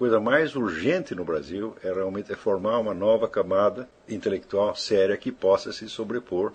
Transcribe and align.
coisa 0.00 0.18
mais 0.18 0.56
urgente 0.56 1.14
no 1.14 1.26
Brasil 1.26 1.76
é 1.84 1.92
realmente 1.92 2.34
formar 2.34 2.78
uma 2.78 2.94
nova 2.94 3.28
camada 3.28 3.86
intelectual 4.08 4.74
séria 4.74 5.14
que 5.14 5.30
possa 5.30 5.74
se 5.74 5.90
sobrepor, 5.90 6.52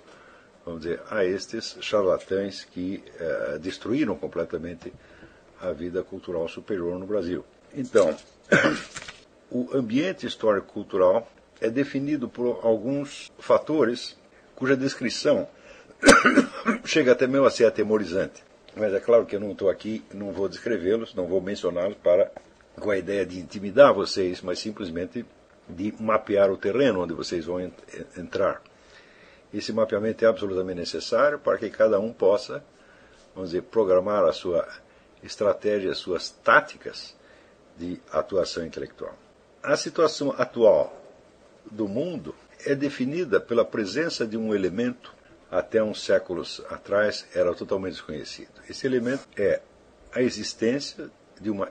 vamos 0.66 0.82
dizer, 0.82 1.00
a 1.12 1.24
estes 1.24 1.78
charlatães 1.80 2.66
que 2.66 3.04
eh, 3.20 3.60
destruíram 3.62 4.16
completamente 4.16 4.92
a 5.62 5.72
vida 5.72 6.02
cultural 6.02 6.48
superior 6.48 6.98
no 6.98 7.06
Brasil. 7.06 7.46
Então, 7.76 8.18
o 9.52 9.70
ambiente 9.78 10.26
histórico-cultural 10.26 11.32
é 11.62 11.70
definido 11.70 12.28
por 12.28 12.62
alguns 12.64 13.32
fatores 13.38 14.18
cuja 14.56 14.76
descrição 14.76 15.48
chega 16.84 17.12
até 17.12 17.28
mesmo 17.28 17.46
a 17.46 17.52
ser 17.52 17.66
atemorizante. 17.66 18.44
Mas 18.76 18.92
é 18.92 19.00
claro 19.00 19.24
que 19.24 19.36
eu 19.36 19.40
não 19.40 19.52
estou 19.52 19.70
aqui, 19.70 20.04
não 20.12 20.32
vou 20.32 20.50
descrevê-los, 20.50 21.14
não 21.14 21.28
vou 21.28 21.40
mencioná-los 21.40 21.96
para 21.98 22.32
com 22.80 22.92
a 22.92 22.98
ideia 22.98 23.26
de 23.26 23.40
intimidar 23.40 23.94
vocês, 23.94 24.42
mas 24.42 24.60
simplesmente 24.60 25.26
de 25.68 25.94
mapear 26.00 26.52
o 26.52 26.58
terreno 26.58 27.02
onde 27.02 27.14
vocês 27.14 27.46
vão 27.46 27.60
entrar. 28.18 28.62
Esse 29.54 29.72
mapeamento 29.72 30.24
é 30.24 30.28
absolutamente 30.28 30.80
necessário 30.80 31.40
para 31.40 31.58
que 31.58 31.70
cada 31.70 32.00
um 32.00 32.12
possa, 32.12 32.64
vamos 33.34 33.52
dizer, 33.52 33.64
programar 33.64 34.24
a 34.26 34.34
sua 34.34 34.68
estratégia, 35.24 35.92
as 35.92 35.98
suas 35.98 36.30
táticas 36.30 37.16
de 37.78 38.00
atuação 38.12 38.66
intelectual. 38.66 39.16
A 39.64 39.76
situação 39.76 40.34
atual 40.38 41.02
do 41.72 41.88
mundo 41.88 42.36
é 42.66 42.76
definida 42.76 43.40
pela 43.40 43.66
presença 43.66 44.26
de 44.26 44.38
um 44.38 44.54
elemento 44.54 45.14
até 45.50 45.82
uns 45.82 46.04
séculos 46.04 46.62
atrás 46.70 47.26
era 47.34 47.54
totalmente 47.54 47.94
desconhecido. 47.94 48.52
Esse 48.70 48.86
elemento 48.86 49.28
é 49.38 49.62
a 50.12 50.22
existência 50.22 51.10
de 51.40 51.50
uma 51.50 51.70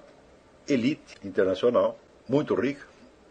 elite 0.68 1.16
internacional 1.24 1.98
muito 2.28 2.54
rica, 2.54 2.86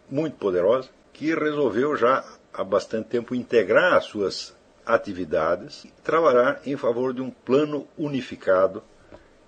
muito 0.09 0.37
poderosa, 0.37 0.89
que 1.11 1.33
resolveu 1.33 1.95
já 1.95 2.23
há 2.53 2.63
bastante 2.63 3.09
tempo 3.09 3.33
integrar 3.33 3.93
as 3.93 4.05
suas 4.05 4.55
atividades 4.85 5.85
e 5.85 5.91
trabalhar 6.03 6.61
em 6.65 6.75
favor 6.75 7.13
de 7.13 7.21
um 7.21 7.29
plano 7.29 7.87
unificado 7.97 8.83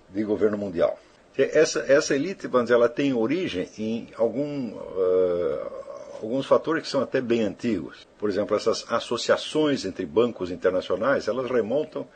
de 0.09 0.23
governo 0.23 0.57
mundial. 0.57 0.97
Essa, 1.37 1.79
essa 1.87 2.15
elite, 2.15 2.47
vamos 2.47 2.67
dizer, 2.67 2.75
ela 2.75 2.87
tem 2.87 3.13
origem 3.13 3.69
em 3.77 4.07
algum, 4.15 4.71
uh, 4.71 5.71
alguns 6.21 6.45
fatores 6.45 6.83
que 6.83 6.89
são 6.89 7.01
até 7.01 7.19
bem 7.19 7.41
antigos. 7.41 8.07
Por 8.17 8.29
exemplo, 8.29 8.55
essas 8.55 8.85
associações 8.89 9.83
entre 9.83 10.05
bancos 10.05 10.49
internacionais, 10.49 11.27
elas 11.27 11.51
remontam 11.51 12.07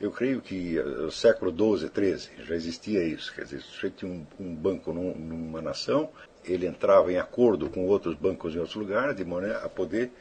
eu 0.00 0.10
creio 0.10 0.40
que 0.40 0.74
no 0.80 1.10
século 1.10 1.50
XII, 1.50 1.90
XIII 1.94 2.44
já 2.44 2.54
existia 2.54 3.02
isso. 3.02 3.34
Quer 3.34 3.44
dizer, 3.44 3.62
se 3.62 3.90
tinha 3.90 4.10
um, 4.10 4.26
um 4.38 4.54
banco 4.54 4.92
num, 4.92 5.14
numa 5.14 5.62
nação, 5.62 6.10
ele 6.44 6.66
entrava 6.66 7.10
em 7.12 7.18
acordo 7.18 7.70
com 7.70 7.86
outros 7.86 8.14
bancos 8.14 8.54
em 8.54 8.58
outros 8.58 8.76
lugares, 8.76 9.16
de 9.16 9.24
maneira 9.24 9.58
a 9.58 9.68
poder 9.68 10.12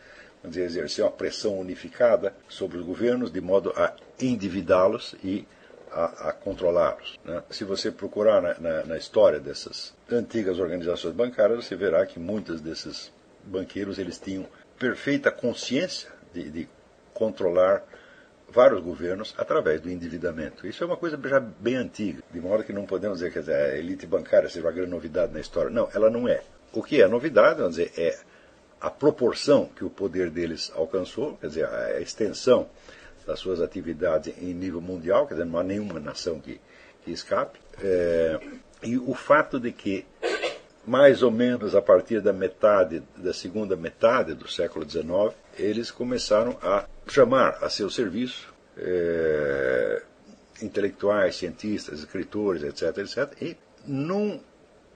dizer, 0.44 0.64
exercer 0.64 1.04
uma 1.04 1.12
pressão 1.12 1.60
unificada 1.60 2.36
sobre 2.48 2.78
os 2.78 2.86
governos, 2.86 3.32
de 3.32 3.42
modo 3.42 3.74
a 3.76 3.94
endividá-los 4.20 5.16
e 5.24 5.46
a, 5.92 6.30
a 6.30 6.34
controlá-los. 6.34 7.20
Né? 7.24 7.44
Se 7.50 7.64
você 7.64 7.92
procurar 7.92 8.42
na, 8.42 8.60
na, 8.60 8.84
na, 8.86 8.98
história 8.98 9.40
dessas 9.40 9.94
antigas 10.10 10.60
organizações 10.60 11.14
bancárias, 11.14 11.66
você 11.66 11.76
verá 11.76 12.06
que 12.06 12.20
muitos 12.20 12.62
desses 12.62 13.12
banqueiros 13.44 14.00
eles 14.00 14.18
tinham 14.18 14.46
perfeita 14.80 15.32
consciência 15.32 16.10
de, 16.34 16.50
de 16.50 16.70
controlar 17.14 17.84
vários 18.50 18.82
governos 18.82 19.34
através 19.38 19.82
do 19.82 19.90
endividamento. 19.90 20.66
Isso 20.68 20.84
é 20.84 20.88
uma 20.88 20.98
coisa 20.98 21.20
já 21.24 21.40
bem 21.40 21.76
antiga, 21.76 22.24
de 22.32 22.40
modo 22.40 22.64
que 22.64 22.74
não 22.74 22.86
podemos 22.86 23.20
dizer 23.20 23.32
que 23.32 23.52
a 23.52 23.78
elite 23.78 24.06
bancária 24.06 24.50
seja 24.50 24.66
uma 24.66 24.72
grande 24.72 24.92
novidade 24.92 25.34
na 25.34 25.40
história. 25.40 25.70
Não, 25.70 25.90
ela 25.94 26.10
não 26.10 26.28
é. 26.28 26.42
O 26.74 26.84
que 26.84 27.02
é 27.02 27.08
novidade, 27.08 27.60
vamos 27.60 27.76
dizer, 27.76 27.92
é 27.98 28.18
a 28.80 28.90
proporção 28.90 29.66
que 29.66 29.84
o 29.84 29.90
poder 29.90 30.30
deles 30.30 30.72
alcançou, 30.76 31.38
quer 31.38 31.48
dizer, 31.48 31.66
a 31.66 32.00
extensão 32.00 32.70
das 33.26 33.40
suas 33.40 33.62
atividades 33.62 34.34
em 34.38 34.54
nível 34.54 34.82
mundial, 34.82 35.26
quer 35.28 35.36
dizer, 35.36 35.46
não 35.46 35.60
há 35.60 35.64
nenhuma 35.64 36.00
nação 36.00 36.40
que, 36.40 36.62
que 37.04 37.12
escape, 37.12 37.60
é, 37.82 38.40
e 38.84 38.98
o 38.98 39.14
fato 39.14 39.60
de 39.60 39.72
que 39.72 40.06
mais 40.86 41.24
ou 41.24 41.32
menos 41.32 41.76
a 41.76 41.82
partir 41.82 42.22
da 42.22 42.32
metade, 42.32 43.02
da 43.18 43.34
segunda 43.34 43.76
metade 43.76 44.34
do 44.36 44.48
século 44.48 44.88
XIX, 44.88 45.36
eles 45.58 45.90
começaram 45.90 46.58
a 46.62 46.86
chamar 47.08 47.58
a 47.62 47.70
seu 47.70 47.90
serviço 47.90 48.54
é, 48.78 50.02
intelectuais, 50.62 51.36
cientistas, 51.36 52.00
escritores, 52.00 52.64
etc., 52.64 52.98
etc., 53.00 53.42
e 53.42 53.58
num 53.86 54.40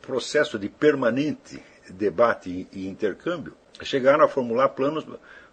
processo 0.01 0.57
de 0.57 0.69
permanente 0.69 1.61
debate 1.89 2.67
e 2.71 2.87
intercâmbio, 2.87 3.55
chegaram 3.83 4.23
a 4.23 4.27
formular 4.27 4.69
planos 4.69 5.05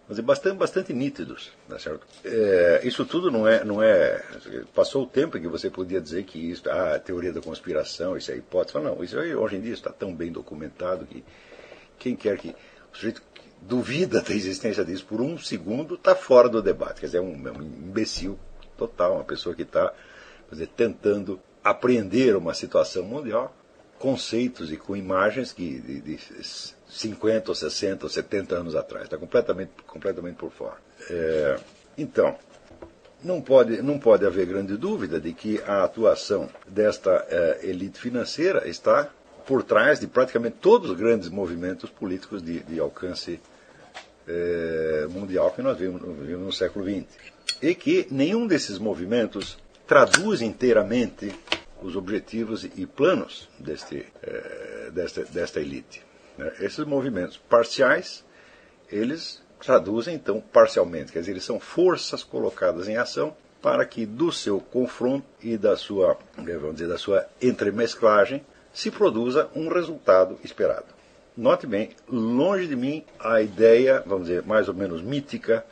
dizer, 0.09 0.21
bastante, 0.21 0.57
bastante 0.57 0.93
nítidos. 0.93 1.51
Tá 1.67 1.77
certo? 1.77 2.05
É, 2.23 2.81
isso 2.83 3.05
tudo 3.05 3.29
não 3.29 3.47
é, 3.47 3.63
não 3.63 3.81
é. 3.81 4.23
Passou 4.73 5.03
o 5.03 5.07
tempo 5.07 5.37
em 5.37 5.41
que 5.41 5.47
você 5.47 5.69
podia 5.69 5.99
dizer 5.99 6.23
que 6.23 6.39
isso, 6.51 6.69
ah, 6.69 6.95
a 6.95 6.99
teoria 6.99 7.33
da 7.33 7.41
conspiração, 7.41 8.17
isso 8.17 8.31
é 8.31 8.37
hipótese. 8.37 8.79
Não, 8.79 9.03
isso 9.03 9.19
aí, 9.19 9.35
hoje 9.35 9.57
em 9.57 9.61
dia 9.61 9.73
está 9.73 9.91
tão 9.91 10.13
bem 10.13 10.31
documentado 10.31 11.05
que 11.05 11.23
quem 11.99 12.15
quer 12.15 12.37
que. 12.37 12.55
O 12.97 12.99
sujeito 12.99 13.21
duvida 13.61 14.21
da 14.21 14.33
existência 14.33 14.83
disso 14.83 15.05
por 15.05 15.21
um 15.21 15.37
segundo, 15.37 15.93
está 15.93 16.15
fora 16.15 16.49
do 16.49 16.63
debate. 16.63 16.99
Quer 16.99 17.05
dizer, 17.05 17.17
é 17.19 17.21
um, 17.21 17.47
é 17.47 17.51
um 17.51 17.61
imbecil 17.61 18.39
total, 18.75 19.15
uma 19.15 19.23
pessoa 19.23 19.53
que 19.53 19.61
está 19.61 19.93
tentando 20.75 21.39
apreender 21.63 22.35
uma 22.35 22.55
situação 22.55 23.03
mundial, 23.03 23.55
conceitos 23.99 24.71
e 24.71 24.77
com 24.77 24.95
imagens 24.95 25.53
que, 25.53 25.79
de, 25.79 26.01
de 26.01 26.19
50 26.89 27.51
ou 27.51 27.55
60 27.55 28.03
ou 28.03 28.09
70 28.09 28.55
anos 28.55 28.75
atrás. 28.75 29.03
Está 29.03 29.17
completamente, 29.17 29.73
completamente 29.85 30.37
por 30.37 30.51
fora. 30.51 30.77
É, 31.07 31.59
então, 31.99 32.35
não 33.23 33.39
pode, 33.41 33.79
não 33.83 33.99
pode 33.99 34.25
haver 34.25 34.47
grande 34.47 34.75
dúvida 34.75 35.19
de 35.19 35.33
que 35.33 35.61
a 35.67 35.83
atuação 35.83 36.49
desta 36.67 37.27
é, 37.29 37.59
elite 37.69 37.99
financeira 37.99 38.67
está 38.67 39.11
por 39.47 39.63
trás 39.63 39.99
de 39.99 40.07
praticamente 40.07 40.57
todos 40.61 40.91
os 40.91 40.97
grandes 40.97 41.29
movimentos 41.29 41.89
políticos 41.89 42.43
de, 42.43 42.59
de 42.59 42.79
alcance 42.79 43.39
é, 44.27 45.07
mundial 45.09 45.51
que 45.51 45.61
nós 45.61 45.77
vimos, 45.77 46.01
vimos 46.01 46.45
no 46.45 46.51
século 46.51 46.85
XX. 46.85 47.05
E 47.61 47.73
que 47.73 48.05
nenhum 48.11 48.45
desses 48.45 48.77
movimentos 48.77 49.57
traduz 49.87 50.41
inteiramente 50.41 51.33
os 51.81 51.95
objetivos 51.95 52.65
e 52.65 52.85
planos 52.85 53.47
deste, 53.57 54.05
é, 54.21 54.91
desta, 54.91 55.23
desta 55.23 55.61
elite. 55.61 56.03
Né? 56.37 56.51
Esses 56.59 56.85
movimentos 56.85 57.37
parciais, 57.37 58.25
eles 58.91 59.41
traduzem 59.61 60.13
então 60.13 60.41
parcialmente, 60.41 61.11
quer 61.11 61.19
dizer, 61.19 61.31
eles 61.31 61.45
são 61.45 61.59
forças 61.59 62.21
colocadas 62.21 62.87
em 62.87 62.97
ação 62.97 63.35
para 63.61 63.85
que 63.85 64.05
do 64.05 64.31
seu 64.31 64.59
confronto 64.59 65.25
e 65.41 65.57
da 65.57 65.75
sua, 65.75 66.17
vamos 66.35 66.75
dizer, 66.75 66.87
da 66.87 66.97
sua 66.97 67.25
entremesclagem 67.41 68.45
se 68.77 68.91
produza 68.91 69.49
um 69.55 69.69
resultado 69.69 70.37
esperado. 70.43 70.85
Note 71.35 71.65
bem, 71.65 71.89
longe 72.07 72.67
de 72.67 72.75
mim 72.75 73.03
a 73.19 73.41
ideia, 73.41 74.03
vamos 74.05 74.27
dizer, 74.27 74.43
mais 74.43 74.69
ou 74.69 74.75
menos 74.75 75.01
mítica 75.01 75.65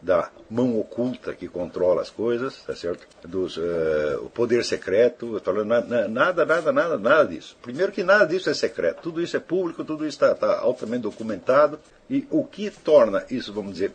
da 0.00 0.30
mão 0.48 0.78
oculta 0.78 1.34
que 1.34 1.48
controla 1.48 2.02
as 2.02 2.10
coisas, 2.10 2.62
tá 2.62 2.76
certo? 2.76 3.04
Dos, 3.26 3.56
uh, 3.56 4.20
o 4.22 4.30
poder 4.30 4.64
secreto, 4.64 5.42
nada, 5.66 6.06
nada, 6.06 6.46
nada, 6.46 6.72
nada, 6.72 6.98
nada 6.98 7.24
disso. 7.26 7.56
Primeiro 7.60 7.90
que 7.90 8.04
nada 8.04 8.26
disso 8.26 8.48
é 8.48 8.54
secreto, 8.54 9.02
tudo 9.02 9.20
isso 9.20 9.36
é 9.36 9.40
público, 9.40 9.82
tudo 9.82 10.06
isso 10.06 10.24
está 10.24 10.32
tá 10.32 10.60
altamente 10.60 11.02
documentado 11.02 11.80
e 12.08 12.28
o 12.30 12.44
que 12.44 12.70
torna 12.70 13.24
isso, 13.28 13.52
vamos 13.52 13.72
dizer, 13.72 13.90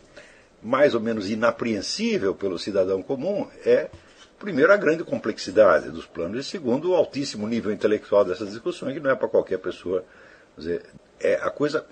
mais 0.62 0.94
ou 0.94 1.00
menos 1.00 1.30
inapreensível 1.30 2.34
pelo 2.34 2.58
cidadão 2.58 3.02
comum 3.02 3.46
é 3.64 3.88
primeiro, 4.38 4.72
a 4.72 4.76
grande 4.76 5.04
complexidade 5.04 5.90
dos 5.90 6.06
planos, 6.06 6.38
e 6.38 6.48
segundo, 6.48 6.90
o 6.90 6.94
altíssimo 6.94 7.46
nível 7.46 7.72
intelectual 7.72 8.24
dessas 8.24 8.50
discussões, 8.50 8.94
que 8.94 9.00
não 9.00 9.10
é 9.10 9.14
para 9.14 9.28
qualquer 9.28 9.58
pessoa. 9.58 10.04
Dizer, 10.56 10.84
é, 11.20 11.34
a 11.34 11.50
coisa 11.50 11.84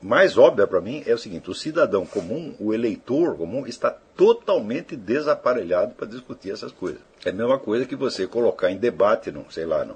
mais 0.00 0.38
óbvia 0.38 0.66
para 0.66 0.80
mim 0.80 1.02
é 1.06 1.14
o 1.14 1.18
seguinte: 1.18 1.50
o 1.50 1.54
cidadão 1.54 2.06
comum, 2.06 2.54
o 2.58 2.72
eleitor 2.72 3.36
comum, 3.36 3.66
está 3.66 3.90
totalmente 3.90 4.96
desaparelhado 4.96 5.94
para 5.94 6.06
discutir 6.06 6.50
essas 6.50 6.72
coisas. 6.72 7.00
É 7.24 7.30
a 7.30 7.32
mesma 7.32 7.58
coisa 7.58 7.84
que 7.84 7.96
você 7.96 8.26
colocar 8.26 8.70
em 8.70 8.76
debate, 8.76 9.30
não, 9.30 9.50
sei 9.50 9.66
lá, 9.66 9.86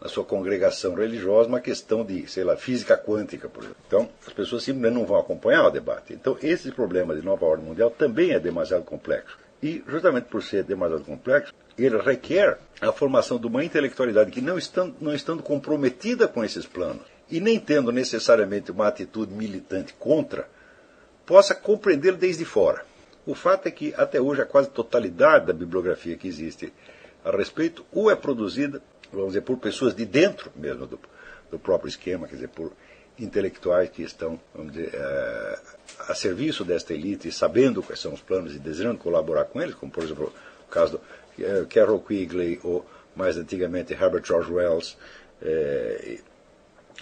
na 0.00 0.08
sua 0.08 0.24
congregação 0.24 0.94
religiosa, 0.94 1.48
uma 1.48 1.60
questão 1.60 2.04
de, 2.04 2.26
sei 2.28 2.44
lá, 2.44 2.56
física 2.56 2.96
quântica, 2.96 3.48
por 3.48 3.62
exemplo. 3.62 3.82
Então, 3.86 4.08
as 4.26 4.32
pessoas 4.32 4.62
simplesmente 4.62 4.94
não 4.94 5.06
vão 5.06 5.18
acompanhar 5.18 5.66
o 5.66 5.70
debate. 5.70 6.12
Então, 6.12 6.36
esse 6.42 6.70
problema 6.72 7.14
de 7.14 7.22
nova 7.22 7.44
ordem 7.44 7.66
mundial 7.66 7.90
também 7.90 8.32
é 8.32 8.40
demasiado 8.40 8.84
complexo. 8.84 9.38
E, 9.62 9.82
justamente 9.86 10.24
por 10.24 10.42
ser 10.42 10.64
demasiado 10.64 11.04
complexo, 11.04 11.52
ele 11.78 11.96
requer 11.98 12.58
a 12.80 12.90
formação 12.90 13.38
de 13.38 13.46
uma 13.46 13.64
intelectualidade 13.64 14.30
que, 14.30 14.40
não 14.40 14.58
estando, 14.58 14.96
não 15.00 15.14
estando 15.14 15.42
comprometida 15.42 16.26
com 16.26 16.44
esses 16.44 16.66
planos 16.66 17.02
e 17.30 17.40
nem 17.40 17.58
tendo 17.58 17.92
necessariamente 17.92 18.72
uma 18.72 18.88
atitude 18.88 19.32
militante 19.32 19.94
contra, 19.94 20.48
possa 21.24 21.54
compreendê-lo 21.54 22.16
desde 22.16 22.44
fora. 22.44 22.84
O 23.24 23.34
fato 23.34 23.68
é 23.68 23.70
que, 23.70 23.94
até 23.96 24.20
hoje, 24.20 24.42
a 24.42 24.46
quase 24.46 24.68
totalidade 24.68 25.46
da 25.46 25.52
bibliografia 25.52 26.16
que 26.16 26.26
existe 26.26 26.72
a 27.24 27.30
respeito 27.30 27.86
ou 27.92 28.10
é 28.10 28.16
produzida, 28.16 28.82
vamos 29.12 29.28
dizer, 29.28 29.42
por 29.42 29.56
pessoas 29.58 29.94
de 29.94 30.04
dentro 30.04 30.50
mesmo 30.56 30.86
do, 30.86 30.98
do 31.50 31.58
próprio 31.58 31.88
esquema, 31.88 32.26
quer 32.26 32.34
dizer, 32.34 32.48
por 32.48 32.72
intelectuais 33.18 33.90
que 33.90 34.02
estão, 34.02 34.40
dizer, 34.70 34.90
é, 34.94 35.58
a 36.08 36.14
serviço 36.14 36.64
desta 36.64 36.94
elite, 36.94 37.30
sabendo 37.30 37.82
quais 37.82 38.00
são 38.00 38.12
os 38.12 38.20
planos 38.20 38.54
e 38.54 38.58
desejando 38.58 38.98
colaborar 38.98 39.44
com 39.44 39.60
eles, 39.60 39.74
como 39.74 39.92
por 39.92 40.02
exemplo 40.02 40.32
o 40.66 40.70
caso 40.70 40.98
do 40.98 41.44
é, 41.44 41.64
Carol 41.66 42.00
Quigley 42.00 42.60
ou 42.62 42.84
mais 43.14 43.36
antigamente 43.36 43.92
Herbert 43.92 44.24
George 44.24 44.52
Wells, 44.52 44.96
é, 45.40 46.18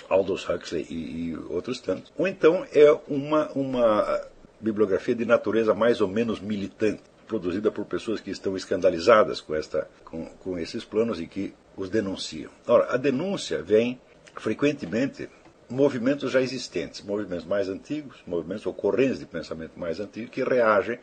Aldous 0.09 0.49
Huxley 0.49 0.87
e, 0.89 1.31
e, 1.31 1.37
outros 1.49 1.81
tantos. 1.81 2.13
Ou 2.17 2.27
então 2.27 2.67
é 2.73 2.91
uma, 3.09 3.49
uma 3.53 4.21
bibliografia 4.61 5.15
de 5.15 5.25
natureza 5.25 5.75
mais 5.75 6.01
ou 6.01 6.09
menos 6.09 6.41
militante, 6.41 7.03
produzida 7.27 7.71
por 7.71 7.85
pessoas 7.85 8.21
que 8.21 8.31
estão 8.31 8.57
escandalizadas 8.57 9.41
com, 9.41 9.55
esta, 9.55 9.89
com, 10.05 10.27
com 10.27 10.59
esses 10.59 10.85
planos 10.85 11.21
e 11.21 11.27
que 11.27 11.55
os 11.77 11.89
denunciam. 11.89 12.51
Ora, 12.67 12.93
a 12.93 12.97
denúncia 12.97 13.63
vem 13.63 14.01
frequentemente 14.35 15.29
movimentos 15.71 16.33
já 16.33 16.41
existentes, 16.41 17.03
movimentos 17.03 17.45
mais 17.45 17.69
antigos, 17.69 18.19
movimentos 18.27 18.67
ocorrentes 18.67 19.19
de 19.19 19.27
pensamento 19.27 19.79
mais 19.79 20.01
antigo, 20.01 20.31
que 20.31 20.43
reagem 20.43 20.99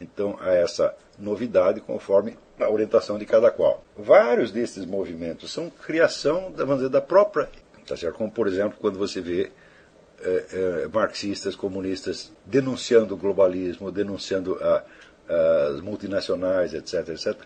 então 0.00 0.36
a 0.40 0.52
essa 0.52 0.94
novidade 1.18 1.80
conforme 1.80 2.36
a 2.58 2.68
orientação 2.68 3.18
de 3.18 3.26
cada 3.26 3.50
qual. 3.50 3.84
Vários 3.96 4.50
desses 4.50 4.84
movimentos 4.84 5.52
são 5.52 5.70
criação 5.70 6.50
da, 6.50 6.64
vamos 6.64 6.78
dizer, 6.78 6.90
da 6.90 7.00
própria, 7.00 7.48
tá 7.86 7.96
certo? 7.96 8.16
como 8.16 8.30
por 8.30 8.46
exemplo 8.46 8.78
quando 8.80 8.98
você 8.98 9.20
vê 9.20 9.50
é, 10.20 10.44
é, 10.84 10.88
marxistas, 10.88 11.54
comunistas 11.54 12.32
denunciando 12.44 13.14
o 13.14 13.16
globalismo, 13.16 13.92
denunciando 13.92 14.58
a, 14.62 14.82
as 15.72 15.80
multinacionais, 15.80 16.74
etc, 16.74 17.08
etc. 17.08 17.36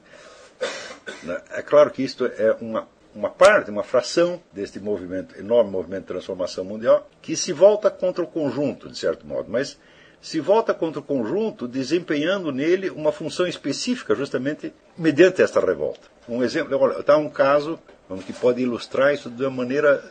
Né? 1.25 1.43
É 1.50 1.62
claro 1.62 1.90
que 1.90 2.02
isto 2.02 2.25
é 2.25 2.56
uma 2.61 2.87
uma 3.14 3.30
parte, 3.30 3.70
uma 3.70 3.82
fração 3.82 4.40
deste 4.52 4.78
movimento, 4.78 5.38
enorme 5.38 5.70
movimento 5.70 6.02
de 6.02 6.08
transformação 6.08 6.64
mundial, 6.64 7.08
que 7.20 7.36
se 7.36 7.52
volta 7.52 7.90
contra 7.90 8.22
o 8.22 8.26
conjunto, 8.26 8.88
de 8.88 8.98
certo 8.98 9.26
modo, 9.26 9.50
mas 9.50 9.78
se 10.20 10.38
volta 10.38 10.74
contra 10.74 11.00
o 11.00 11.02
conjunto, 11.02 11.66
desempenhando 11.66 12.52
nele 12.52 12.90
uma 12.90 13.10
função 13.10 13.46
específica, 13.46 14.14
justamente 14.14 14.72
mediante 14.96 15.42
esta 15.42 15.60
revolta. 15.60 16.00
Um 16.28 16.42
exemplo, 16.42 16.78
olha, 16.78 17.00
está 17.00 17.16
um 17.16 17.30
caso 17.30 17.78
que 18.26 18.32
pode 18.32 18.60
ilustrar 18.60 19.14
isso 19.14 19.30
de 19.30 19.42
uma 19.42 19.50
maneira 19.50 20.02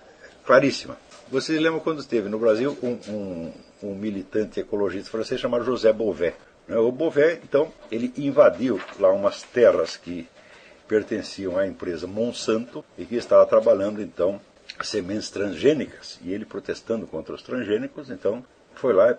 claríssima. 0.45 0.97
Vocês 1.29 1.61
lembram 1.61 1.79
quando 1.79 1.99
esteve 1.99 2.27
no 2.27 2.39
Brasil 2.39 2.75
um, 2.81 2.97
um, 3.11 3.53
um 3.83 3.95
militante 3.95 4.59
ecologista 4.59 5.11
francês 5.11 5.39
chamado 5.39 5.63
José 5.63 5.93
Bové? 5.93 6.33
Né? 6.67 6.75
O 6.77 6.91
Bové, 6.91 7.39
então, 7.43 7.71
ele 7.91 8.11
invadiu 8.17 8.79
lá 8.99 9.11
umas 9.11 9.43
terras 9.43 9.95
que 9.95 10.27
pertenciam 10.89 11.55
à 11.55 11.67
empresa 11.67 12.07
Monsanto 12.07 12.83
e 12.97 13.05
que 13.05 13.15
estava 13.15 13.45
trabalhando 13.45 14.01
então 14.01 14.41
sementes 14.83 15.29
transgênicas. 15.29 16.19
E 16.23 16.33
ele 16.33 16.45
protestando 16.45 17.05
contra 17.05 17.35
os 17.35 17.43
transgênicos, 17.43 18.09
então 18.09 18.43
foi 18.73 18.93
lá, 18.93 19.15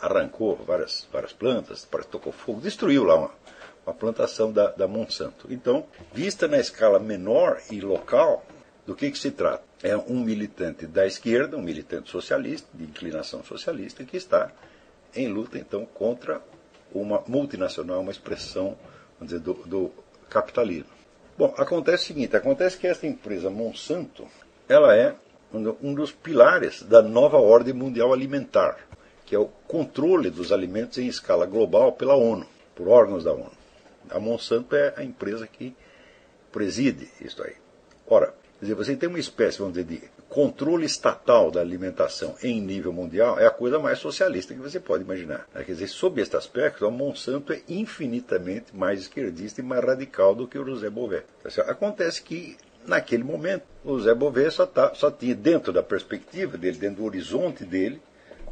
arrancou 0.00 0.56
várias, 0.56 1.06
várias 1.12 1.32
plantas, 1.32 1.86
tocou 2.10 2.32
fogo, 2.32 2.62
destruiu 2.62 3.04
lá 3.04 3.16
uma, 3.16 3.30
uma 3.86 3.94
plantação 3.94 4.50
da, 4.50 4.70
da 4.70 4.88
Monsanto. 4.88 5.46
Então, 5.50 5.84
vista 6.14 6.48
na 6.48 6.58
escala 6.58 6.98
menor 6.98 7.60
e 7.70 7.78
local, 7.80 8.44
do 8.86 8.96
que, 8.96 9.10
que 9.10 9.18
se 9.18 9.30
trata? 9.30 9.62
É 9.82 9.96
um 9.96 10.18
militante 10.24 10.86
da 10.86 11.06
esquerda, 11.06 11.56
um 11.56 11.62
militante 11.62 12.10
socialista, 12.10 12.68
de 12.72 12.84
inclinação 12.84 13.44
socialista, 13.44 14.02
que 14.02 14.16
está 14.16 14.50
em 15.14 15.28
luta 15.28 15.58
então 15.58 15.84
contra 15.84 16.40
uma 16.92 17.22
multinacional, 17.28 18.00
uma 18.00 18.10
expressão 18.10 18.76
dizer, 19.20 19.40
do, 19.40 19.54
do 19.54 19.92
capitalismo. 20.28 21.01
Bom, 21.36 21.54
acontece 21.56 22.04
o 22.04 22.06
seguinte, 22.08 22.36
acontece 22.36 22.76
que 22.76 22.86
essa 22.86 23.06
empresa 23.06 23.48
Monsanto, 23.48 24.26
ela 24.68 24.94
é 24.96 25.14
um 25.52 25.94
dos 25.94 26.12
pilares 26.12 26.82
da 26.82 27.02
nova 27.02 27.38
ordem 27.38 27.74
mundial 27.74 28.12
alimentar, 28.12 28.78
que 29.24 29.34
é 29.34 29.38
o 29.38 29.48
controle 29.66 30.30
dos 30.30 30.52
alimentos 30.52 30.98
em 30.98 31.06
escala 31.06 31.46
global 31.46 31.92
pela 31.92 32.14
ONU, 32.14 32.46
por 32.74 32.88
órgãos 32.88 33.24
da 33.24 33.32
ONU. 33.32 33.52
A 34.10 34.18
Monsanto 34.18 34.76
é 34.76 34.94
a 34.96 35.02
empresa 35.02 35.46
que 35.46 35.74
preside 36.50 37.08
isso 37.20 37.42
aí. 37.42 37.54
Ora, 38.06 38.34
quer 38.58 38.66
dizer, 38.66 38.74
você 38.74 38.96
tem 38.96 39.08
uma 39.08 39.18
espécie, 39.18 39.58
vamos 39.58 39.74
dizer, 39.74 39.86
de 39.86 40.02
controle 40.32 40.86
estatal 40.86 41.50
da 41.50 41.60
alimentação 41.60 42.34
em 42.42 42.58
nível 42.58 42.90
mundial 42.90 43.38
é 43.38 43.46
a 43.46 43.50
coisa 43.50 43.78
mais 43.78 43.98
socialista 43.98 44.54
que 44.54 44.60
você 44.60 44.80
pode 44.80 45.04
imaginar. 45.04 45.46
Quer 45.52 45.62
dizer, 45.64 45.88
sob 45.88 46.22
este 46.22 46.34
aspecto, 46.34 46.86
a 46.86 46.90
Monsanto 46.90 47.52
é 47.52 47.60
infinitamente 47.68 48.74
mais 48.74 49.00
esquerdista 49.00 49.60
e 49.60 49.64
mais 49.64 49.84
radical 49.84 50.34
do 50.34 50.48
que 50.48 50.58
o 50.58 50.64
José 50.64 50.88
Bové. 50.88 51.24
Tá 51.42 51.62
Acontece 51.70 52.22
que, 52.22 52.56
naquele 52.86 53.22
momento, 53.22 53.64
o 53.84 53.98
José 53.98 54.14
Bové 54.14 54.50
só, 54.50 54.64
tá, 54.64 54.94
só 54.94 55.10
tinha, 55.10 55.34
dentro 55.34 55.70
da 55.70 55.82
perspectiva 55.82 56.56
dele, 56.56 56.78
dentro 56.78 57.02
do 57.02 57.04
horizonte 57.04 57.62
dele, 57.62 58.00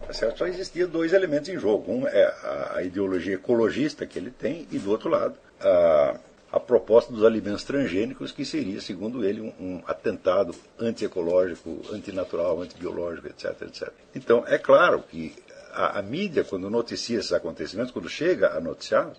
tá 0.07 0.13
só 0.37 0.47
existia 0.47 0.87
dois 0.87 1.15
elementos 1.15 1.49
em 1.49 1.59
jogo. 1.59 1.91
Um 1.91 2.07
é 2.07 2.31
a 2.75 2.83
ideologia 2.83 3.37
ecologista 3.37 4.05
que 4.05 4.19
ele 4.19 4.31
tem, 4.31 4.69
e 4.71 4.79
do 4.79 4.91
outro 4.91 5.09
lado, 5.09 5.35
a 5.59 6.15
a 6.53 6.59
proposta 6.59 7.13
dos 7.13 7.25
alimentos 7.25 7.63
transgênicos, 7.63 8.33
que 8.33 8.45
seria, 8.45 8.81
segundo 8.81 9.25
ele, 9.25 9.41
um, 9.41 9.55
um 9.61 9.83
atentado 9.87 10.55
antiecológico, 10.79 11.81
antinatural, 11.93 12.61
antibiológico, 12.63 13.29
etc, 13.29 13.63
etc. 13.63 13.93
Então, 14.15 14.45
é 14.47 14.59
claro 14.59 15.03
que 15.03 15.35
a, 15.73 15.99
a 15.99 16.03
mídia, 16.03 16.43
quando 16.43 16.69
noticia 16.69 17.19
esses 17.19 17.33
acontecimentos, 17.33 17.93
quando 17.93 18.09
chega 18.09 18.57
a 18.57 18.61
noticiar, 18.61 19.13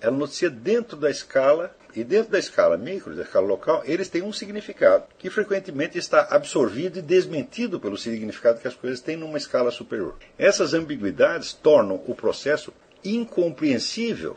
ela 0.00 0.16
noticia 0.16 0.50
dentro 0.50 0.96
da 0.96 1.10
escala, 1.10 1.74
e 1.94 2.04
dentro 2.04 2.30
da 2.30 2.38
escala 2.38 2.76
micro, 2.76 3.16
da 3.16 3.22
escala 3.22 3.46
local, 3.46 3.82
eles 3.84 4.08
têm 4.08 4.22
um 4.22 4.32
significado, 4.32 5.04
que 5.18 5.30
frequentemente 5.30 5.98
está 5.98 6.28
absorvido 6.30 6.98
e 6.98 7.02
desmentido 7.02 7.80
pelo 7.80 7.96
significado 7.96 8.60
que 8.60 8.68
as 8.68 8.74
coisas 8.74 9.00
têm 9.00 9.16
numa 9.16 9.38
escala 9.38 9.70
superior. 9.70 10.16
Essas 10.38 10.74
ambiguidades 10.74 11.52
tornam 11.52 12.02
o 12.06 12.14
processo 12.14 12.72
incompreensível 13.16 14.36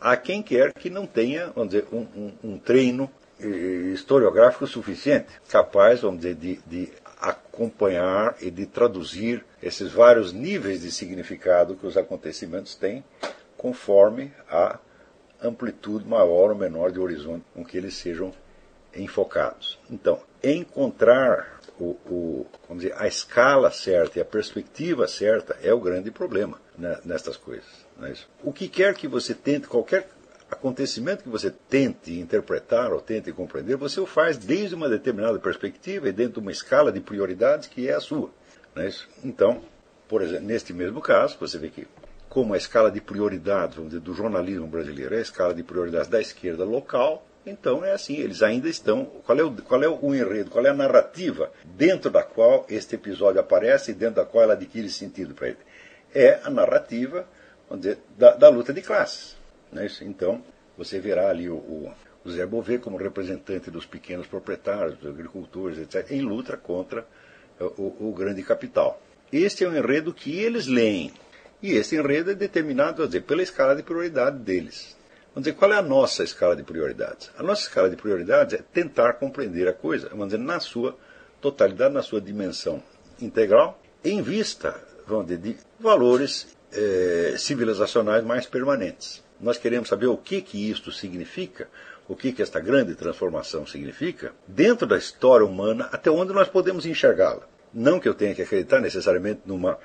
a 0.00 0.16
quem 0.16 0.42
quer 0.42 0.72
que 0.72 0.90
não 0.90 1.06
tenha, 1.06 1.50
vamos 1.54 1.72
dizer, 1.72 1.86
um, 1.92 2.06
um, 2.14 2.32
um 2.44 2.58
treino 2.58 3.10
historiográfico 3.92 4.66
suficiente, 4.66 5.26
capaz, 5.48 6.00
vamos 6.00 6.20
dizer, 6.20 6.34
de, 6.34 6.60
de 6.66 6.92
acompanhar 7.20 8.36
e 8.40 8.50
de 8.50 8.66
traduzir 8.66 9.44
esses 9.62 9.92
vários 9.92 10.32
níveis 10.32 10.82
de 10.82 10.90
significado 10.90 11.74
que 11.74 11.86
os 11.86 11.96
acontecimentos 11.96 12.74
têm, 12.74 13.04
conforme 13.56 14.32
a 14.48 14.78
amplitude 15.42 16.06
maior 16.06 16.50
ou 16.50 16.54
menor 16.54 16.92
de 16.92 17.00
horizonte 17.00 17.44
com 17.54 17.64
que 17.64 17.76
eles 17.76 17.94
sejam 17.94 18.32
enfocados. 18.94 19.78
Então, 19.90 20.20
encontrar 20.42 21.60
o, 21.78 21.96
o, 22.06 22.46
dizer, 22.76 22.94
a 22.96 23.06
escala 23.06 23.70
certa 23.70 24.18
e 24.18 24.22
a 24.22 24.24
perspectiva 24.24 25.08
certa 25.08 25.56
é 25.62 25.72
o 25.72 25.80
grande 25.80 26.10
problema 26.10 26.60
né, 26.76 26.98
nestas 27.04 27.36
coisas. 27.36 27.81
É 28.00 28.12
o 28.42 28.52
que 28.52 28.68
quer 28.68 28.94
que 28.94 29.06
você 29.06 29.34
tente, 29.34 29.66
qualquer 29.66 30.08
acontecimento 30.50 31.22
que 31.22 31.28
você 31.28 31.50
tente 31.50 32.18
interpretar 32.18 32.92
ou 32.92 33.00
tente 33.00 33.32
compreender, 33.32 33.76
você 33.76 34.00
o 34.00 34.06
faz 34.06 34.36
desde 34.36 34.74
uma 34.74 34.88
determinada 34.88 35.38
perspectiva 35.38 36.08
e 36.08 36.12
dentro 36.12 36.34
de 36.34 36.38
uma 36.40 36.52
escala 36.52 36.92
de 36.92 37.00
prioridades 37.00 37.68
que 37.68 37.88
é 37.88 37.94
a 37.94 38.00
sua. 38.00 38.30
É 38.76 38.90
então, 39.24 39.62
por 40.08 40.22
exemplo, 40.22 40.46
neste 40.46 40.72
mesmo 40.72 41.00
caso, 41.00 41.36
você 41.38 41.58
vê 41.58 41.68
que 41.68 41.86
como 42.28 42.54
a 42.54 42.56
escala 42.56 42.90
de 42.90 43.00
prioridades 43.00 43.82
dizer, 43.84 44.00
do 44.00 44.14
jornalismo 44.14 44.66
brasileiro 44.66 45.14
é 45.14 45.18
a 45.18 45.22
escala 45.22 45.54
de 45.54 45.62
prioridades 45.62 46.08
da 46.08 46.20
esquerda 46.20 46.64
local, 46.64 47.26
então 47.44 47.84
é 47.84 47.92
assim, 47.92 48.16
eles 48.16 48.42
ainda 48.42 48.68
estão. 48.68 49.04
Qual 49.04 49.38
é, 49.38 49.42
o, 49.42 49.52
qual 49.62 49.82
é 49.82 49.88
o 49.88 50.14
enredo, 50.14 50.50
qual 50.50 50.64
é 50.64 50.70
a 50.70 50.74
narrativa 50.74 51.50
dentro 51.64 52.10
da 52.10 52.22
qual 52.22 52.64
este 52.68 52.94
episódio 52.94 53.40
aparece 53.40 53.90
e 53.90 53.94
dentro 53.94 54.16
da 54.16 54.24
qual 54.24 54.44
ela 54.44 54.52
adquire 54.54 54.88
sentido 54.88 55.34
para 55.34 55.48
ele? 55.48 55.58
É 56.14 56.40
a 56.44 56.50
narrativa 56.50 57.26
vamos 57.72 57.86
dizer, 57.86 57.98
da, 58.18 58.34
da 58.34 58.48
luta 58.50 58.70
de 58.70 58.82
classes. 58.82 59.34
Né? 59.72 59.88
Então, 60.02 60.44
você 60.76 61.00
verá 61.00 61.30
ali 61.30 61.48
o, 61.48 61.54
o, 61.54 61.92
o 62.22 62.30
Zé 62.30 62.44
Bové 62.44 62.76
como 62.76 62.98
representante 62.98 63.70
dos 63.70 63.86
pequenos 63.86 64.26
proprietários, 64.26 64.98
dos 64.98 65.08
agricultores, 65.10 65.78
etc., 65.78 66.10
em 66.10 66.20
luta 66.20 66.54
contra 66.58 67.06
o, 67.58 68.08
o 68.08 68.12
grande 68.12 68.42
capital. 68.42 69.00
Este 69.32 69.64
é 69.64 69.68
um 69.68 69.74
enredo 69.74 70.12
que 70.12 70.38
eles 70.38 70.66
leem. 70.66 71.12
E 71.62 71.72
esse 71.72 71.96
enredo 71.96 72.32
é 72.32 72.34
determinado 72.34 73.06
dizer, 73.06 73.22
pela 73.22 73.42
escala 73.42 73.74
de 73.74 73.82
prioridade 73.82 74.38
deles. 74.38 74.94
Vamos 75.34 75.44
dizer, 75.44 75.56
qual 75.56 75.72
é 75.72 75.76
a 75.76 75.82
nossa 75.82 76.22
escala 76.22 76.54
de 76.54 76.62
prioridades? 76.62 77.30
A 77.38 77.42
nossa 77.42 77.62
escala 77.62 77.88
de 77.88 77.96
prioridades 77.96 78.52
é 78.52 78.62
tentar 78.62 79.14
compreender 79.14 79.66
a 79.66 79.72
coisa, 79.72 80.10
vamos 80.10 80.26
dizer, 80.26 80.38
na 80.38 80.60
sua 80.60 80.94
totalidade, 81.40 81.94
na 81.94 82.02
sua 82.02 82.20
dimensão 82.20 82.82
integral, 83.18 83.80
em 84.04 84.20
vista, 84.20 84.78
vamos 85.06 85.26
dizer, 85.26 85.38
de 85.38 85.56
valores 85.80 86.54
eh, 86.72 87.34
civilizacionais 87.38 88.24
mais 88.24 88.46
permanentes. 88.46 89.22
Nós 89.40 89.58
queremos 89.58 89.88
saber 89.88 90.06
o 90.06 90.16
que, 90.16 90.40
que 90.40 90.70
isto 90.70 90.92
significa, 90.92 91.68
o 92.08 92.16
que, 92.16 92.32
que 92.32 92.42
esta 92.42 92.60
grande 92.60 92.94
transformação 92.94 93.66
significa, 93.66 94.32
dentro 94.46 94.86
da 94.86 94.96
história 94.96 95.44
humana, 95.44 95.88
até 95.92 96.10
onde 96.10 96.32
nós 96.32 96.48
podemos 96.48 96.86
enxergá-la. 96.86 97.46
Não 97.72 97.98
que 97.98 98.08
eu 98.08 98.14
tenha 98.14 98.34
que 98.34 98.42
acreditar 98.42 98.80
necessariamente 98.80 99.40
numa, 99.46 99.78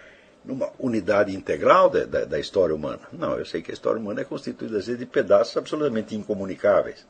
numa 0.44 0.70
unidade 0.78 1.36
integral 1.36 1.90
da, 1.90 2.06
da, 2.06 2.26
da, 2.26 2.40
história 2.40 2.76
humana. 2.76 3.02
Não, 3.12 3.38
eu 3.38 3.46
sei 3.46 3.62
que 3.62 3.72
a 3.72 3.74
história 3.74 4.00
humana 4.00 4.22
é 4.22 4.24
constituída, 4.24 4.78
às 4.78 4.88
vezes, 4.88 5.00
de 5.00 5.06
pedaços 5.06 5.56
absolutamente 5.58 6.16
incomunicáveis. 6.16 7.06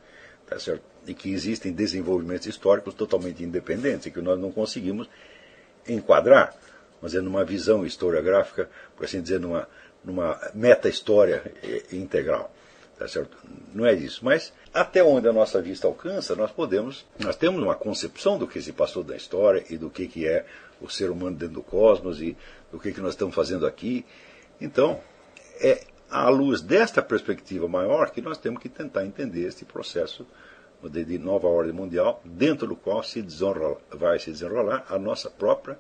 Tá 0.48 0.58
certo? 0.58 0.84
E 1.06 1.14
que 1.14 1.32
existem 1.32 1.74
desenvolvimentos 1.74 2.48
históricos 2.48 2.94
totalmente 2.94 3.44
independentes 3.44 4.06
e 4.06 4.12
que 4.12 4.22
nós 4.22 4.40
não 4.40 4.52
conseguimos 4.52 5.10
enquadrar, 5.88 6.56
mas 7.02 7.16
é 7.16 7.22
numa 7.22 7.44
visão 7.44 7.86
historiográfica, 7.86 8.70
por 8.96 9.06
assim 9.06 9.22
dizer, 9.22 9.40
numa, 9.40 9.68
numa 10.04 10.40
meta-história 10.54 11.52
integral. 11.92 12.52
Tá? 12.98 13.06
Não 13.74 13.86
é 13.86 13.94
isso. 13.94 14.24
Mas 14.26 14.52
até 14.74 15.04
onde 15.04 15.28
a 15.28 15.34
nossa 15.34 15.62
vista 15.62 15.88
alcança, 15.88 16.36
nós 16.36 16.52
podemos, 16.52 17.06
nós 17.20 17.36
temos 17.36 17.62
uma 17.62 17.76
concepção 17.76 18.38
do 18.38 18.48
que 18.48 18.62
se 18.62 18.74
passou 18.74 19.04
da 19.04 19.16
história 19.16 19.64
e 19.70 19.78
do 19.78 19.90
que, 19.90 20.08
que 20.08 20.28
é 20.28 20.46
o 20.82 20.90
ser 20.90 21.10
humano 21.10 21.36
dentro 21.36 21.56
do 21.56 21.64
cosmos 21.64 22.22
e 22.22 22.36
do 22.72 22.80
que, 22.80 22.92
que 22.92 23.02
nós 23.02 23.12
estamos 23.12 23.36
fazendo 23.36 23.66
aqui. 23.66 24.06
Então, 24.60 25.00
é 25.60 25.86
à 26.10 26.30
luz 26.30 26.62
desta 26.62 27.02
perspectiva 27.02 27.68
maior 27.68 28.10
que 28.12 28.22
nós 28.22 28.38
temos 28.38 28.62
que 28.62 28.70
tentar 28.70 29.06
entender 29.06 29.46
este 29.46 29.66
processo 29.66 30.26
de 30.84 31.18
nova 31.18 31.48
ordem 31.48 31.74
mundial, 31.74 32.22
dentro 32.24 32.68
do 32.68 32.76
qual 32.76 33.04
se 33.04 33.26
vai 33.92 34.20
se 34.20 34.32
desenrolar 34.32 34.86
a 34.88 35.00
nossa 35.00 35.30
própria 35.30 35.78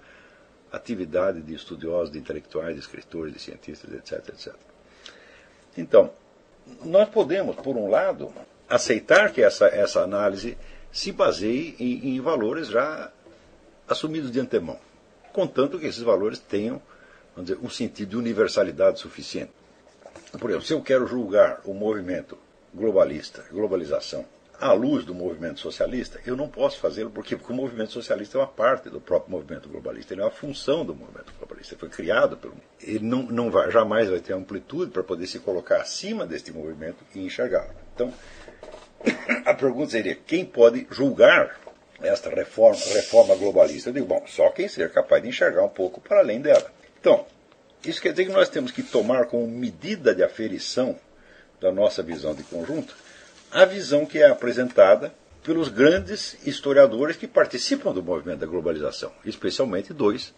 atividade 0.71 1.41
de 1.41 1.53
estudiosos, 1.53 2.11
de 2.11 2.19
intelectuais, 2.19 2.75
de 2.75 2.81
escritores, 2.81 3.33
de 3.33 3.39
cientistas, 3.39 3.91
etc, 3.93 4.29
etc. 4.29 4.53
Então, 5.77 6.11
nós 6.83 7.07
podemos, 7.09 7.55
por 7.55 7.77
um 7.77 7.89
lado, 7.89 8.33
aceitar 8.69 9.31
que 9.31 9.41
essa, 9.41 9.67
essa 9.67 10.01
análise 10.01 10.57
se 10.91 11.11
baseie 11.11 11.75
em, 11.79 12.15
em 12.15 12.21
valores 12.21 12.67
já 12.67 13.11
assumidos 13.87 14.31
de 14.31 14.39
antemão, 14.39 14.79
contanto 15.31 15.79
que 15.79 15.85
esses 15.85 16.01
valores 16.01 16.39
tenham 16.39 16.81
vamos 17.37 17.51
dizer, 17.51 17.59
um 17.63 17.69
sentido 17.69 18.09
de 18.09 18.17
universalidade 18.17 18.99
suficiente. 18.99 19.51
Por 20.39 20.49
exemplo, 20.49 20.65
se 20.65 20.73
eu 20.73 20.81
quero 20.81 21.05
julgar 21.05 21.61
o 21.63 21.73
movimento 21.73 22.37
globalista, 22.73 23.45
globalização, 23.51 24.25
à 24.59 24.73
luz 24.73 25.05
do 25.05 25.13
movimento 25.13 25.59
socialista, 25.59 26.19
eu 26.25 26.35
não 26.35 26.49
posso 26.49 26.79
fazê-lo 26.79 27.11
porque, 27.11 27.35
porque 27.35 27.53
o 27.53 27.55
movimento 27.55 27.91
socialista 27.91 28.37
é 28.37 28.41
uma 28.41 28.47
parte 28.47 28.89
do 28.89 28.99
próprio 28.99 29.31
movimento 29.31 29.69
globalista, 29.69 30.13
ele 30.13 30.21
é 30.21 30.23
uma 30.23 30.31
função 30.31 30.83
do 30.83 30.95
movimento 30.95 31.31
globalista, 31.37 31.73
ele 31.73 31.79
foi 31.79 31.89
criado 31.89 32.37
pelo. 32.37 32.55
Ele 32.81 33.05
não, 33.05 33.23
não 33.23 33.51
vai, 33.51 33.69
jamais 33.71 34.09
vai 34.09 34.19
ter 34.19 34.33
amplitude 34.33 34.91
para 34.91 35.03
poder 35.03 35.27
se 35.27 35.39
colocar 35.39 35.81
acima 35.81 36.25
deste 36.25 36.51
movimento 36.51 37.03
e 37.13 37.19
enxergá-lo. 37.19 37.71
Então, 37.93 38.11
a 39.45 39.53
pergunta 39.53 39.91
seria: 39.91 40.15
quem 40.15 40.43
pode 40.43 40.87
julgar 40.89 41.59
esta 42.01 42.29
reforma, 42.29 42.79
reforma 42.93 43.35
globalista? 43.35 43.89
Eu 43.89 43.93
digo, 43.93 44.07
bom, 44.07 44.23
só 44.27 44.49
quem 44.49 44.67
seja 44.67 44.89
capaz 44.89 45.21
de 45.21 45.29
enxergar 45.29 45.63
um 45.63 45.69
pouco 45.69 46.01
para 46.01 46.19
além 46.19 46.41
dela. 46.41 46.71
Então, 46.99 47.25
isso 47.85 48.01
quer 48.01 48.11
dizer 48.11 48.25
que 48.25 48.33
nós 48.33 48.49
temos 48.49 48.71
que 48.71 48.81
tomar 48.81 49.27
como 49.27 49.47
medida 49.47 50.15
de 50.15 50.23
aferição 50.23 50.95
da 51.61 51.71
nossa 51.71 52.01
visão 52.01 52.33
de 52.33 52.43
conjunto 52.43 52.95
a 53.51 53.65
visão 53.65 54.05
que 54.05 54.19
é 54.19 54.29
apresentada 54.29 55.13
pelos 55.43 55.69
grandes 55.69 56.37
historiadores 56.45 57.15
que 57.15 57.27
participam 57.27 57.93
do 57.93 58.03
movimento 58.03 58.39
da 58.39 58.45
globalização, 58.45 59.11
especialmente 59.23 59.93
dois, 59.93 60.33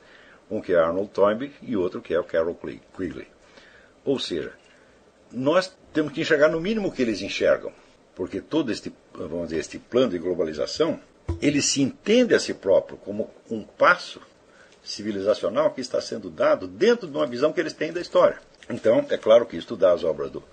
um 0.50 0.62
que 0.62 0.74
é 0.74 0.78
Arnold 0.78 1.10
Toynbee 1.10 1.52
e 1.62 1.76
outro 1.76 2.02
que 2.02 2.14
é 2.14 2.20
o 2.20 2.24
Carol 2.24 2.56
Quigley. 2.96 3.28
Ou 4.06 4.20
seja, 4.20 4.54
nós 5.32 5.76
temos 5.94 6.14
que 6.14 6.22
enxergar 6.22 6.50
no 6.50 6.62
mínimo 6.62 6.90
o 6.90 6.92
que 6.92 7.02
eles 7.02 7.22
enxergam, 7.22 7.72
porque 8.16 8.40
todo 8.40 8.72
este, 8.72 8.94
vamos 9.14 9.50
dizer, 9.50 9.60
este 9.60 9.80
plano 9.80 10.12
de 10.12 10.20
globalização, 10.20 11.00
ele 11.42 11.62
se 11.62 11.82
entende 11.82 12.36
a 12.36 12.40
si 12.40 12.54
próprio 12.54 12.98
como 12.98 13.32
um 13.50 13.64
passo 13.64 14.22
civilizacional 14.84 15.72
que 15.72 15.82
está 15.82 16.02
sendo 16.02 16.30
dado 16.30 16.68
dentro 16.68 17.08
de 17.08 17.16
uma 17.16 17.28
visão 17.28 17.52
que 17.52 17.60
eles 17.60 17.74
têm 17.74 17.92
da 17.92 18.02
história. 18.02 18.40
Então, 18.70 19.06
é 19.10 19.18
claro 19.18 19.46
que 19.46 19.58
estudar 19.58 19.94
as 19.94 20.04
obras 20.04 20.32
do, 20.32 20.44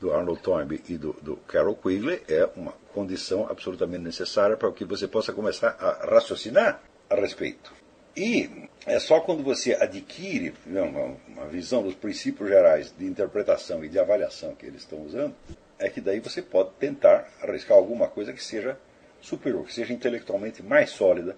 do 0.00 0.12
Arnold 0.12 0.40
Toynbee 0.42 0.82
e 0.88 0.96
do, 0.96 1.12
do 1.14 1.36
Carol 1.36 1.74
Quigley 1.74 2.22
é 2.28 2.48
uma 2.56 2.72
condição 2.94 3.48
absolutamente 3.50 4.02
necessária 4.02 4.56
para 4.56 4.70
que 4.72 4.84
você 4.84 5.08
possa 5.08 5.32
começar 5.32 5.76
a 5.78 6.06
raciocinar 6.14 6.80
a 7.10 7.14
respeito. 7.14 7.72
E 8.16 8.68
é 8.86 8.98
só 8.98 9.20
quando 9.20 9.42
você 9.42 9.74
adquire 9.74 10.54
uma, 10.66 11.16
uma 11.28 11.46
visão 11.46 11.82
dos 11.82 11.94
princípios 11.94 12.48
gerais 12.48 12.92
de 12.96 13.06
interpretação 13.06 13.84
e 13.84 13.88
de 13.88 13.98
avaliação 13.98 14.54
que 14.54 14.66
eles 14.66 14.82
estão 14.82 15.02
usando, 15.02 15.34
é 15.78 15.88
que 15.88 16.00
daí 16.00 16.18
você 16.18 16.42
pode 16.42 16.70
tentar 16.80 17.28
arriscar 17.40 17.76
alguma 17.76 18.08
coisa 18.08 18.32
que 18.32 18.42
seja 18.42 18.76
superior, 19.20 19.64
que 19.64 19.74
seja 19.74 19.92
intelectualmente 19.92 20.62
mais 20.62 20.90
sólida, 20.90 21.36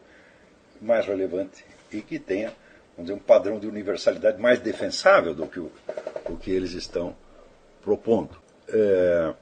mais 0.81 1.07
relevante 1.07 1.65
e 1.93 2.01
que 2.01 2.19
tenha, 2.19 2.53
vamos 2.97 3.11
dizer, 3.11 3.13
um 3.13 3.19
padrão 3.19 3.59
de 3.59 3.67
universalidade 3.67 4.41
mais 4.41 4.59
defensável 4.59 5.35
do 5.35 5.47
que 5.47 5.61
o, 5.61 5.71
o 6.31 6.37
que 6.37 6.51
eles 6.51 6.73
estão 6.73 7.15
propondo. 7.83 8.41
É, 8.73 9.35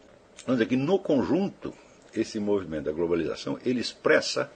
vamos 0.46 0.58
dizer 0.58 0.66
que 0.66 0.76
no 0.76 0.98
conjunto, 0.98 1.72
esse 2.14 2.38
movimento 2.40 2.84
da 2.84 2.92
globalização, 2.92 3.58
ele 3.64 3.80
expressa 3.80 4.50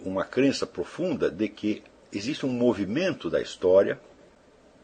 uma 0.00 0.24
crença 0.24 0.66
profunda 0.66 1.30
de 1.30 1.48
que 1.48 1.82
existe 2.12 2.46
um 2.46 2.50
movimento 2.50 3.28
da 3.28 3.40
história 3.40 3.98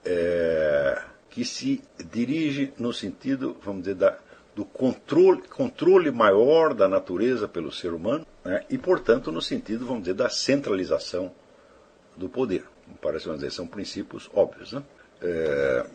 é, 0.04 1.02
que 1.30 1.44
se 1.44 1.82
dirige 2.10 2.72
no 2.78 2.92
sentido, 2.92 3.56
vamos 3.62 3.82
dizer, 3.82 3.94
da, 3.94 4.18
do 4.54 4.64
controle, 4.64 5.42
controle 5.42 6.10
maior 6.10 6.74
da 6.74 6.88
natureza 6.88 7.48
pelo 7.48 7.72
ser 7.72 7.92
humano 7.92 8.26
né, 8.44 8.64
e, 8.70 8.78
portanto, 8.78 9.32
no 9.32 9.42
sentido, 9.42 9.86
vamos 9.86 10.02
dizer, 10.04 10.14
da 10.14 10.28
centralização 10.28 11.32
do 12.16 12.28
poder. 12.28 12.64
Parece 13.00 13.28
dizer, 13.30 13.50
são 13.50 13.66
princípios 13.66 14.30
óbvios. 14.34 14.72
Né? 14.72 14.82
É, 15.22 15.86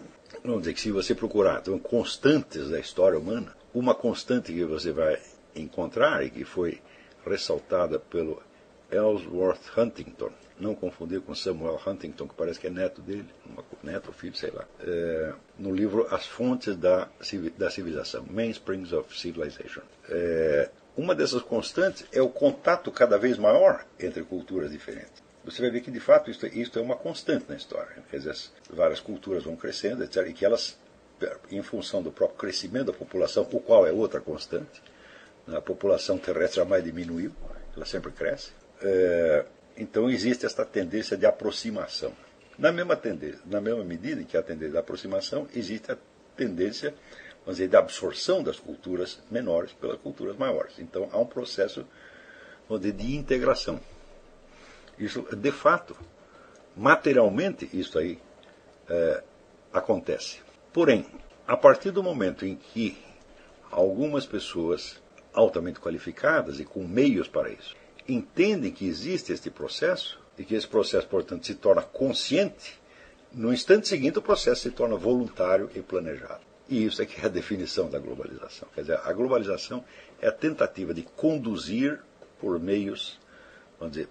vamos 0.44 0.62
dizer 0.62 0.74
que 0.74 0.82
se 0.82 0.92
você 0.92 1.14
procurar 1.14 1.60
então, 1.60 1.78
constantes 1.80 2.70
da 2.70 2.80
história 2.80 3.18
humana, 3.18 3.56
uma 3.74 3.94
constante 3.94 4.54
que 4.54 4.64
você 4.66 4.92
vai 4.92 5.20
encontrar 5.56 6.26
e 6.26 6.30
que 6.30 6.44
foi 6.44 6.82
ressaltada 7.26 8.00
pelo 8.00 8.42
Ellsworth 8.92 9.78
Huntington, 9.78 10.32
não 10.60 10.74
confundir 10.74 11.22
com 11.22 11.36
Samuel 11.36 11.80
Huntington, 11.86 12.28
que 12.28 12.34
parece 12.34 12.60
que 12.60 12.68
é 12.68 12.70
neto 12.70 13.02
dele, 13.02 13.30
neto 13.84 14.08
ou 14.08 14.14
filho, 14.14 14.36
sei 14.36 14.52
lá, 14.52 14.66
é, 14.82 15.34
no 15.58 15.74
livro 15.74 16.08
As 16.14 16.26
Fontes 16.26 16.76
da, 16.76 17.08
da 17.58 17.70
Civilização, 17.70 18.26
Mainsprings 18.30 18.92
of 18.92 19.18
Civilization. 19.18 19.82
É, 20.10 20.70
uma 20.98 21.16
dessas 21.16 21.42
constantes 21.44 22.06
é 22.12 22.22
o 22.22 22.30
contato 22.30 22.92
cada 22.92 23.18
vez 23.18 23.38
maior 23.38 23.86
entre 24.00 24.24
culturas 24.24 24.72
diferentes 24.72 25.29
você 25.50 25.62
vai 25.62 25.72
ver 25.72 25.82
que 25.82 25.92
de 25.92 26.00
fato 26.00 26.30
isto, 26.30 26.46
isto 26.48 26.80
é 26.80 26.82
uma 26.82 26.96
constante 26.96 27.46
na 27.50 27.56
história. 27.56 28.04
Quer 28.10 28.18
dizer, 28.18 28.32
as 28.32 28.52
várias 28.70 29.00
culturas 29.00 29.44
vão 29.44 29.56
crescendo, 29.56 30.04
etc., 30.04 30.28
e 30.28 30.34
que 30.34 30.46
elas, 30.46 30.78
em 31.52 31.62
função 31.62 32.02
do 32.02 32.12
próprio 32.12 32.38
crescimento 32.38 32.88
da 32.88 32.94
população, 32.94 33.48
o 33.52 33.60
qual 33.60 33.88
é 33.88 33.92
outra 33.92 34.20
constante, 34.20 34.82
né, 35.48 35.58
a 35.58 35.62
população 35.62 36.18
terrestre 36.18 36.58
jamais 36.58 36.84
diminuiu, 36.84 37.32
ela 37.76 37.86
sempre 37.86 38.12
cresce. 38.12 38.52
É, 38.82 39.46
então 39.78 40.10
existe 40.10 40.46
esta 40.46 40.66
tendência 40.66 41.18
de 41.18 41.26
aproximação. 41.26 42.14
Na 42.58 42.72
mesma, 42.72 42.96
tendência, 42.96 43.40
na 43.46 43.62
mesma 43.62 43.84
medida 43.84 44.24
que 44.24 44.36
há 44.36 44.42
a 44.42 44.44
tendência 44.44 44.72
de 44.74 44.78
aproximação, 44.78 45.48
existe 45.54 45.92
a 45.92 45.98
tendência 46.36 46.94
vamos 47.46 47.58
dizer, 47.58 47.76
absorção 47.76 48.44
das 48.44 48.60
culturas 48.60 49.20
menores 49.32 49.74
pelas 49.74 50.00
culturas 50.00 50.38
maiores. 50.38 50.78
Então 50.78 51.10
há 51.12 51.18
um 51.18 51.26
processo 51.26 51.86
dizer, 52.70 52.92
de 52.92 53.16
integração. 53.16 53.80
Isso, 55.00 55.22
de 55.36 55.52
fato, 55.52 55.96
materialmente, 56.76 57.70
isso 57.74 57.98
aí 57.98 58.20
é, 58.90 59.24
acontece. 59.72 60.42
Porém, 60.74 61.06
a 61.48 61.56
partir 61.56 61.92
do 61.92 62.04
momento 62.04 62.46
em 62.46 62.56
que 62.56 62.98
algumas 63.72 64.26
pessoas 64.26 65.02
altamente 65.34 65.80
qualificadas 65.80 66.60
e 66.60 66.66
com 66.66 66.86
meios 66.86 67.28
para 67.28 67.50
isso 67.50 67.76
entendem 68.08 68.72
que 68.72 68.88
existe 68.88 69.32
este 69.32 69.50
processo 69.50 70.20
e 70.38 70.44
que 70.44 70.56
esse 70.56 70.68
processo, 70.68 71.08
portanto, 71.08 71.46
se 71.46 71.56
torna 71.56 71.82
consciente, 71.82 72.80
no 73.32 73.54
instante 73.54 73.88
seguinte 73.88 74.18
o 74.18 74.22
processo 74.22 74.62
se 74.64 74.72
torna 74.72 74.96
voluntário 74.96 75.70
e 75.76 75.82
planejado. 75.82 76.42
E 76.68 76.86
isso 76.86 77.02
é 77.02 77.06
que 77.06 77.20
é 77.22 77.26
a 77.26 77.30
definição 77.30 77.90
da 77.90 78.00
globalização. 78.00 78.68
Quer 78.74 78.82
dizer, 78.82 79.00
a 79.04 79.14
globalização 79.14 79.84
é 80.22 80.28
a 80.28 80.32
tentativa 80.32 80.94
de 80.94 81.04
conduzir 81.04 82.00
por 82.40 82.60
meios, 82.60 83.20
vamos 83.80 83.96
dizer, 83.96 84.10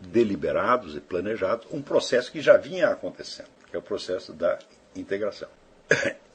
deliberados 0.00 0.96
e 0.96 1.00
planejados 1.00 1.66
um 1.72 1.82
processo 1.82 2.30
que 2.30 2.40
já 2.40 2.56
vinha 2.56 2.88
acontecendo, 2.88 3.48
que 3.68 3.76
é 3.76 3.78
o 3.78 3.82
processo 3.82 4.32
da 4.32 4.58
integração. 4.94 5.48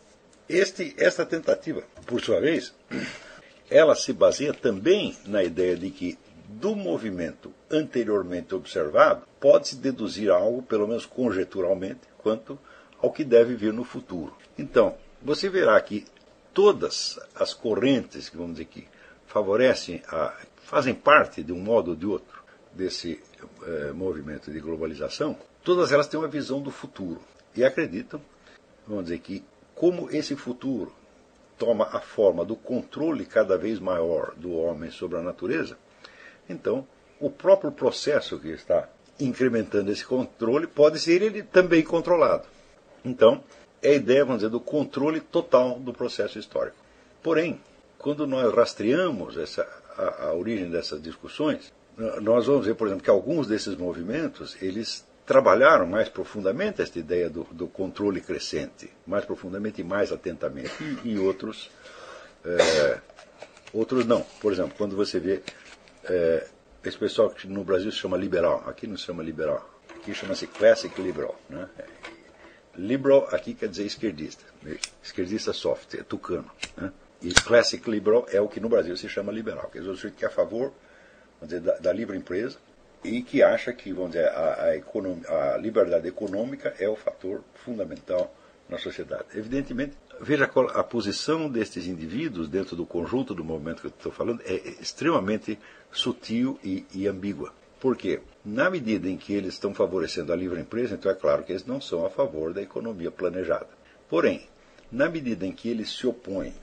Este, 0.49 0.93
esta 0.97 1.25
tentativa, 1.25 1.81
por 2.05 2.19
sua 2.19 2.41
vez, 2.41 2.75
ela 3.71 3.95
se 3.95 4.11
baseia 4.11 4.53
também 4.53 5.15
na 5.25 5.41
ideia 5.41 5.77
de 5.77 5.89
que 5.89 6.19
do 6.49 6.75
movimento 6.75 7.53
anteriormente 7.69 8.53
observado 8.53 9.25
pode-se 9.39 9.77
deduzir 9.77 10.29
algo, 10.29 10.61
pelo 10.61 10.89
menos 10.89 11.05
conjeturalmente, 11.05 12.01
quanto 12.17 12.59
ao 13.01 13.11
que 13.11 13.23
deve 13.23 13.55
vir 13.55 13.71
no 13.71 13.85
futuro. 13.85 14.35
Então, 14.57 14.97
você 15.21 15.49
verá 15.49 15.79
que 15.79 16.05
todas 16.53 17.17
as 17.33 17.53
correntes 17.53 18.29
vamos 18.33 18.53
dizer 18.53 18.65
que 18.65 18.87
favorecem 19.25 20.03
a, 20.07 20.37
fazem 20.63 20.93
parte 20.93 21.41
de 21.41 21.53
um 21.53 21.59
modo 21.59 21.91
ou 21.91 21.95
de 21.95 22.05
outro 22.05 22.43
desse 22.73 23.21
eh, 23.63 23.91
movimento 23.93 24.51
de 24.51 24.59
globalização, 24.59 25.37
todas 25.63 25.91
elas 25.91 26.07
têm 26.07 26.19
uma 26.19 26.27
visão 26.27 26.61
do 26.61 26.71
futuro 26.71 27.21
e 27.55 27.63
acreditam, 27.63 28.21
vamos 28.87 29.05
dizer 29.05 29.19
que, 29.19 29.43
como 29.75 30.09
esse 30.11 30.35
futuro 30.35 30.93
toma 31.57 31.85
a 31.91 31.99
forma 31.99 32.43
do 32.43 32.55
controle 32.55 33.25
cada 33.25 33.57
vez 33.57 33.79
maior 33.79 34.33
do 34.35 34.53
homem 34.53 34.89
sobre 34.91 35.17
a 35.17 35.21
natureza, 35.21 35.77
então 36.49 36.87
o 37.19 37.29
próprio 37.29 37.71
processo 37.71 38.39
que 38.39 38.49
está 38.49 38.89
incrementando 39.19 39.91
esse 39.91 40.05
controle, 40.05 40.67
pode 40.67 40.99
ser 40.99 41.21
ele 41.21 41.43
também 41.43 41.83
controlado. 41.83 42.47
Então, 43.05 43.43
é 43.81 43.91
a 43.91 43.95
ideia, 43.95 44.25
vamos 44.25 44.41
dizer, 44.41 44.49
do 44.49 44.59
controle 44.59 45.19
total 45.19 45.79
do 45.79 45.93
processo 45.93 46.39
histórico. 46.39 46.77
Porém, 47.21 47.59
quando 47.97 48.25
nós 48.25 48.53
rastreamos 48.53 49.37
essa, 49.37 49.67
a, 49.97 50.25
a 50.25 50.33
origem 50.33 50.69
dessas 50.69 51.01
discussões, 51.01 51.71
nós 52.21 52.47
vamos 52.47 52.65
ver, 52.65 52.75
por 52.75 52.87
exemplo, 52.87 53.03
que 53.03 53.09
alguns 53.09 53.47
desses 53.47 53.75
movimentos 53.75 54.57
eles 54.61 55.05
trabalharam 55.25 55.85
mais 55.85 56.09
profundamente 56.09 56.81
esta 56.81 56.97
ideia 56.99 57.29
do, 57.29 57.43
do 57.51 57.67
controle 57.67 58.21
crescente, 58.21 58.89
mais 59.05 59.23
profundamente 59.23 59.81
e 59.81 59.83
mais 59.83 60.11
atentamente, 60.11 60.71
e, 61.03 61.11
e 61.11 61.19
outros, 61.19 61.69
é, 62.43 62.99
outros 63.71 64.05
não. 64.05 64.21
Por 64.41 64.51
exemplo, 64.51 64.73
quando 64.77 64.95
você 64.95 65.19
vê 65.19 65.41
é, 66.05 66.47
esse 66.83 66.97
pessoal 66.97 67.29
que 67.29 67.47
no 67.47 67.63
Brasil 67.63 67.91
se 67.91 67.97
chama 67.97 68.17
liberal, 68.17 68.63
aqui 68.65 68.87
não 68.87 68.97
se 68.97 69.03
chama 69.03 69.21
liberal, 69.21 69.69
aqui 69.95 70.13
chama-se 70.13 70.47
classic 70.47 70.99
liberal. 70.99 71.39
Né? 71.49 71.69
Liberal 72.75 73.27
aqui 73.31 73.53
quer 73.53 73.69
dizer 73.69 73.85
esquerdista, 73.85 74.43
esquerdista 75.03 75.53
soft, 75.53 75.93
é 75.93 76.03
tucano. 76.03 76.49
Né? 76.75 76.91
E 77.21 77.31
classic 77.31 77.87
liberal 77.89 78.25
é 78.31 78.41
o 78.41 78.47
que 78.47 78.59
no 78.59 78.67
Brasil 78.67 78.97
se 78.97 79.07
chama 79.07 79.31
liberal, 79.31 79.69
quer 79.71 79.79
dizer, 79.79 79.91
o 79.91 79.95
sujeito 79.95 80.15
que 80.15 80.25
é 80.25 80.27
a 80.27 80.31
favor 80.31 80.73
dizer, 81.47 81.61
da, 81.61 81.77
da, 81.77 81.93
livre 81.93 82.17
empresa 82.17 82.57
e 83.03 83.21
que 83.21 83.41
acha 83.41 83.73
que 83.73 83.91
vamos 83.91 84.11
dizer, 84.11 84.27
a, 84.29 84.71
a, 84.71 85.53
a 85.53 85.57
liberdade 85.57 86.07
econômica 86.07 86.75
é 86.79 86.87
o 86.87 86.95
fator 86.95 87.43
fundamental 87.65 88.33
na 88.69 88.77
sociedade. 88.77 89.25
Evidentemente, 89.35 89.97
veja 90.19 90.45
a 90.45 90.83
posição 90.83 91.49
destes 91.49 91.87
indivíduos 91.87 92.47
dentro 92.47 92.75
do 92.75 92.85
conjunto 92.85 93.33
do 93.33 93.43
movimento 93.43 93.81
que 93.81 93.87
eu 93.87 93.91
estou 93.91 94.11
falando 94.11 94.41
é 94.45 94.55
extremamente 94.79 95.59
sutil 95.91 96.57
e, 96.63 96.85
e 96.93 97.07
ambígua. 97.07 97.53
Por 97.81 97.97
quê? 97.97 98.21
Na 98.45 98.69
medida 98.69 99.09
em 99.09 99.17
que 99.17 99.33
eles 99.33 99.55
estão 99.55 99.73
favorecendo 99.73 100.31
a 100.31 100.35
livre 100.35 100.61
empresa, 100.61 100.93
então 100.93 101.11
é 101.11 101.15
claro 101.15 101.43
que 101.43 101.51
eles 101.51 101.65
não 101.65 101.81
são 101.81 102.05
a 102.05 102.09
favor 102.09 102.53
da 102.53 102.61
economia 102.61 103.11
planejada. 103.11 103.67
Porém, 104.07 104.47
na 104.91 105.09
medida 105.09 105.45
em 105.45 105.51
que 105.51 105.67
eles 105.67 105.91
se 105.91 106.05
opõem 106.05 106.53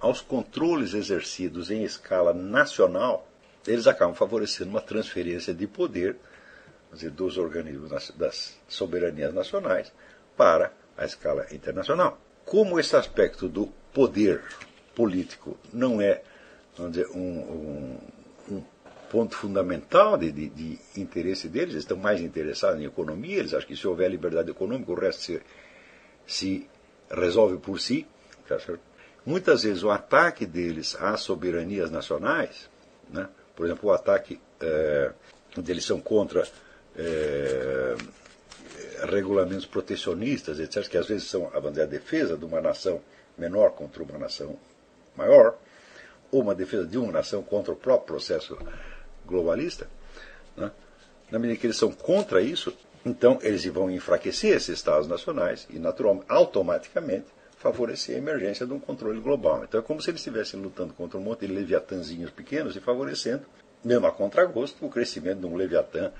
aos 0.00 0.20
controles 0.20 0.94
exercidos 0.94 1.70
em 1.70 1.82
escala 1.82 2.32
nacional, 2.32 3.28
eles 3.66 3.86
acabam 3.86 4.14
favorecendo 4.14 4.70
uma 4.70 4.80
transferência 4.80 5.54
de 5.54 5.66
poder 5.66 6.16
dizer, 6.92 7.10
dos 7.10 7.38
organismos 7.38 8.12
das 8.16 8.58
soberanias 8.68 9.32
nacionais 9.32 9.92
para 10.36 10.72
a 10.96 11.04
escala 11.04 11.46
internacional. 11.52 12.18
Como 12.44 12.78
esse 12.78 12.94
aspecto 12.94 13.48
do 13.48 13.66
poder 13.92 14.42
político 14.94 15.56
não 15.72 16.00
é 16.00 16.22
dizer, 16.90 17.06
um, 17.08 17.20
um, 17.20 17.98
um 18.50 18.62
ponto 19.10 19.36
fundamental 19.36 20.16
de, 20.16 20.30
de, 20.30 20.48
de, 20.48 20.78
interesse 20.96 21.48
deles, 21.48 21.70
eles 21.70 21.84
estão 21.84 21.96
mais 21.96 22.20
interessados 22.20 22.80
em 22.80 22.84
economia, 22.84 23.38
eles 23.38 23.54
acham 23.54 23.68
que 23.68 23.76
se 23.76 23.86
houver 23.86 24.10
liberdade 24.10 24.50
econômica, 24.50 24.90
o 24.90 24.94
resto 24.94 25.22
se, 25.22 25.42
se 26.26 26.68
resolve 27.10 27.58
por 27.58 27.80
si. 27.80 28.06
Tá 28.46 28.58
Muitas 29.24 29.62
vezes 29.62 29.82
o 29.82 29.90
ataque 29.90 30.44
deles 30.44 30.96
às 31.00 31.20
soberanias 31.20 31.90
nacionais, 31.90 32.68
né, 33.08 33.28
por 33.54 33.66
exemplo, 33.66 33.90
o 33.90 33.92
ataque 33.92 34.40
é, 34.60 35.10
eles 35.68 35.84
são 35.84 36.00
contra 36.00 36.46
é, 36.96 37.94
regulamentos 39.10 39.66
protecionistas, 39.66 40.58
etc., 40.58 40.88
que 40.88 40.98
às 40.98 41.06
vezes 41.06 41.28
são 41.28 41.50
a 41.54 41.60
bandeira 41.60 41.88
defesa 41.88 42.36
de 42.36 42.44
uma 42.44 42.60
nação 42.60 43.00
menor 43.36 43.70
contra 43.72 44.02
uma 44.02 44.18
nação 44.18 44.58
maior, 45.16 45.56
ou 46.30 46.42
uma 46.42 46.54
defesa 46.54 46.86
de 46.86 46.98
uma 46.98 47.12
nação 47.12 47.42
contra 47.42 47.72
o 47.72 47.76
próprio 47.76 48.06
processo 48.06 48.58
globalista, 49.26 49.88
né? 50.56 50.70
na 51.30 51.38
medida 51.38 51.60
que 51.60 51.66
eles 51.66 51.76
são 51.76 51.92
contra 51.92 52.40
isso, 52.40 52.76
então 53.04 53.38
eles 53.42 53.64
vão 53.66 53.90
enfraquecer 53.90 54.56
esses 54.56 54.70
Estados 54.70 55.06
nacionais 55.06 55.66
e, 55.70 55.78
naturalmente, 55.78 56.26
automaticamente, 56.28 57.26
favorecer 57.64 58.16
a 58.16 58.18
emergência 58.18 58.66
de 58.66 58.74
um 58.74 58.78
controle 58.78 59.18
global. 59.20 59.64
Então 59.64 59.80
é 59.80 59.82
como 59.82 60.02
se 60.02 60.10
eles 60.10 60.20
estivessem 60.20 60.60
lutando 60.60 60.92
contra 60.92 61.18
um 61.18 61.22
monte 61.22 61.46
de 61.46 61.52
leviatãzinhos 61.52 62.30
pequenos 62.30 62.76
e 62.76 62.80
favorecendo, 62.80 63.44
mesmo 63.82 64.06
a 64.06 64.12
contragosto, 64.12 64.84
o 64.84 64.90
crescimento 64.90 65.40
de 65.40 65.46
um 65.46 65.56
leviatã 65.56 66.12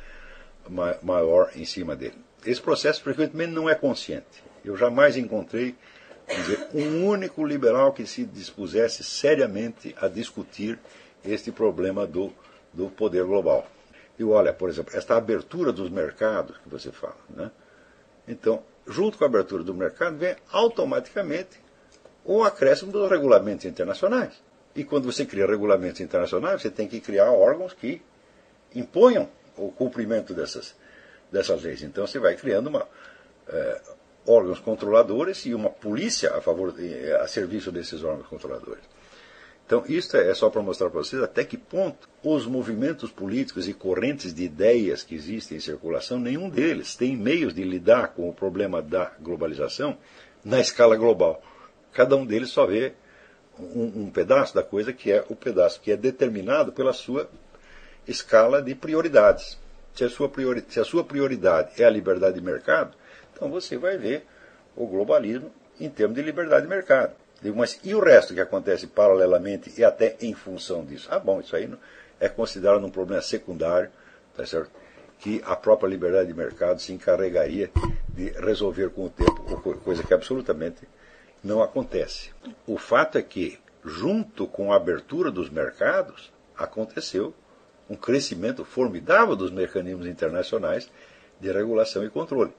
maior 1.02 1.50
em 1.54 1.66
cima 1.66 1.94
dele. 1.94 2.16
Esse 2.46 2.62
processo 2.62 3.02
frequentemente 3.02 3.52
não 3.52 3.68
é 3.68 3.74
consciente. 3.74 4.42
Eu 4.64 4.74
jamais 4.74 5.18
encontrei 5.18 5.74
dizer, 6.26 6.66
um 6.72 7.06
único 7.06 7.44
liberal 7.44 7.92
que 7.92 8.06
se 8.06 8.24
dispusesse 8.24 9.04
seriamente 9.04 9.94
a 10.00 10.08
discutir 10.08 10.78
este 11.22 11.52
problema 11.52 12.06
do, 12.06 12.32
do 12.72 12.88
poder 12.88 13.24
global. 13.24 13.66
E 14.18 14.24
olha, 14.24 14.54
por 14.54 14.70
exemplo, 14.70 14.96
esta 14.96 15.14
abertura 15.14 15.72
dos 15.72 15.90
mercados 15.90 16.56
que 16.56 16.70
você 16.70 16.90
fala. 16.90 17.18
Né? 17.28 17.50
Então, 18.26 18.62
junto 18.86 19.18
com 19.18 19.24
a 19.24 19.26
abertura 19.26 19.62
do 19.62 19.74
mercado, 19.74 20.16
vem 20.16 20.36
automaticamente 20.50 21.62
o 22.24 22.42
acréscimo 22.42 22.92
dos 22.92 23.10
regulamentos 23.10 23.64
internacionais. 23.64 24.32
E 24.74 24.82
quando 24.82 25.10
você 25.10 25.24
cria 25.24 25.46
regulamentos 25.46 26.00
internacionais, 26.00 26.62
você 26.62 26.70
tem 26.70 26.88
que 26.88 27.00
criar 27.00 27.30
órgãos 27.30 27.72
que 27.72 28.02
imponham 28.74 29.28
o 29.56 29.70
cumprimento 29.70 30.34
dessas, 30.34 30.74
dessas 31.30 31.62
leis. 31.62 31.82
Então 31.82 32.06
você 32.06 32.18
vai 32.18 32.34
criando 32.34 32.68
uma, 32.68 32.86
é, 33.48 33.80
órgãos 34.26 34.58
controladores 34.58 35.46
e 35.46 35.54
uma 35.54 35.70
polícia 35.70 36.34
a, 36.34 36.40
favor, 36.40 36.74
a 37.20 37.28
serviço 37.28 37.70
desses 37.70 38.02
órgãos 38.02 38.26
controladores. 38.26 38.82
Então, 39.66 39.82
isso 39.88 40.16
é 40.16 40.34
só 40.34 40.50
para 40.50 40.60
mostrar 40.60 40.90
para 40.90 41.00
vocês 41.00 41.22
até 41.22 41.42
que 41.42 41.56
ponto 41.56 42.06
os 42.22 42.46
movimentos 42.46 43.10
políticos 43.10 43.66
e 43.66 43.72
correntes 43.72 44.34
de 44.34 44.44
ideias 44.44 45.02
que 45.02 45.14
existem 45.14 45.56
em 45.56 45.60
circulação, 45.60 46.18
nenhum 46.18 46.50
deles 46.50 46.94
tem 46.94 47.16
meios 47.16 47.54
de 47.54 47.64
lidar 47.64 48.08
com 48.08 48.28
o 48.28 48.34
problema 48.34 48.82
da 48.82 49.12
globalização 49.20 49.96
na 50.44 50.60
escala 50.60 50.96
global. 50.96 51.42
Cada 51.92 52.14
um 52.14 52.26
deles 52.26 52.50
só 52.50 52.66
vê 52.66 52.92
um, 53.58 54.02
um 54.02 54.10
pedaço 54.10 54.54
da 54.54 54.62
coisa 54.62 54.92
que 54.92 55.10
é 55.10 55.24
o 55.30 55.36
pedaço 55.36 55.80
que 55.80 55.90
é 55.90 55.96
determinado 55.96 56.70
pela 56.72 56.92
sua 56.92 57.30
escala 58.06 58.60
de 58.60 58.74
prioridades. 58.74 59.58
Se 59.94 60.04
a 60.04 60.10
sua, 60.10 60.28
priori, 60.28 60.62
se 60.68 60.78
a 60.78 60.84
sua 60.84 61.04
prioridade 61.04 61.80
é 61.80 61.86
a 61.86 61.90
liberdade 61.90 62.34
de 62.34 62.44
mercado, 62.44 62.94
então 63.32 63.48
você 63.48 63.78
vai 63.78 63.96
ver 63.96 64.26
o 64.76 64.86
globalismo 64.86 65.50
em 65.80 65.88
termos 65.88 66.16
de 66.16 66.22
liberdade 66.22 66.62
de 66.62 66.68
mercado. 66.68 67.23
Digo, 67.44 67.58
mas 67.58 67.78
e 67.84 67.94
o 67.94 68.00
resto 68.00 68.34
que 68.34 68.40
acontece 68.40 68.88
paralelamente 68.88 69.72
e 69.78 69.84
até 69.84 70.16
em 70.20 70.34
função 70.34 70.84
disso? 70.84 71.06
Ah, 71.10 71.20
bom, 71.20 71.40
isso 71.40 71.54
aí 71.54 71.70
é 72.18 72.28
considerado 72.28 72.84
um 72.84 72.90
problema 72.90 73.22
secundário, 73.22 73.90
tá 74.34 74.44
certo? 74.44 74.70
que 75.18 75.40
a 75.46 75.56
própria 75.56 75.88
liberdade 75.88 76.28
de 76.28 76.34
mercado 76.34 76.80
se 76.80 76.92
encarregaria 76.92 77.70
de 78.08 78.28
resolver 78.30 78.90
com 78.90 79.06
o 79.06 79.10
tempo, 79.10 79.78
coisa 79.80 80.02
que 80.02 80.12
absolutamente 80.12 80.86
não 81.42 81.62
acontece. 81.62 82.30
O 82.66 82.76
fato 82.76 83.16
é 83.16 83.22
que, 83.22 83.58
junto 83.84 84.46
com 84.46 84.72
a 84.72 84.76
abertura 84.76 85.30
dos 85.30 85.48
mercados, 85.48 86.32
aconteceu 86.56 87.34
um 87.88 87.96
crescimento 87.96 88.64
formidável 88.64 89.36
dos 89.36 89.50
mecanismos 89.50 90.06
internacionais 90.06 90.90
de 91.40 91.50
regulação 91.52 92.04
e 92.04 92.10
controle. 92.10 92.52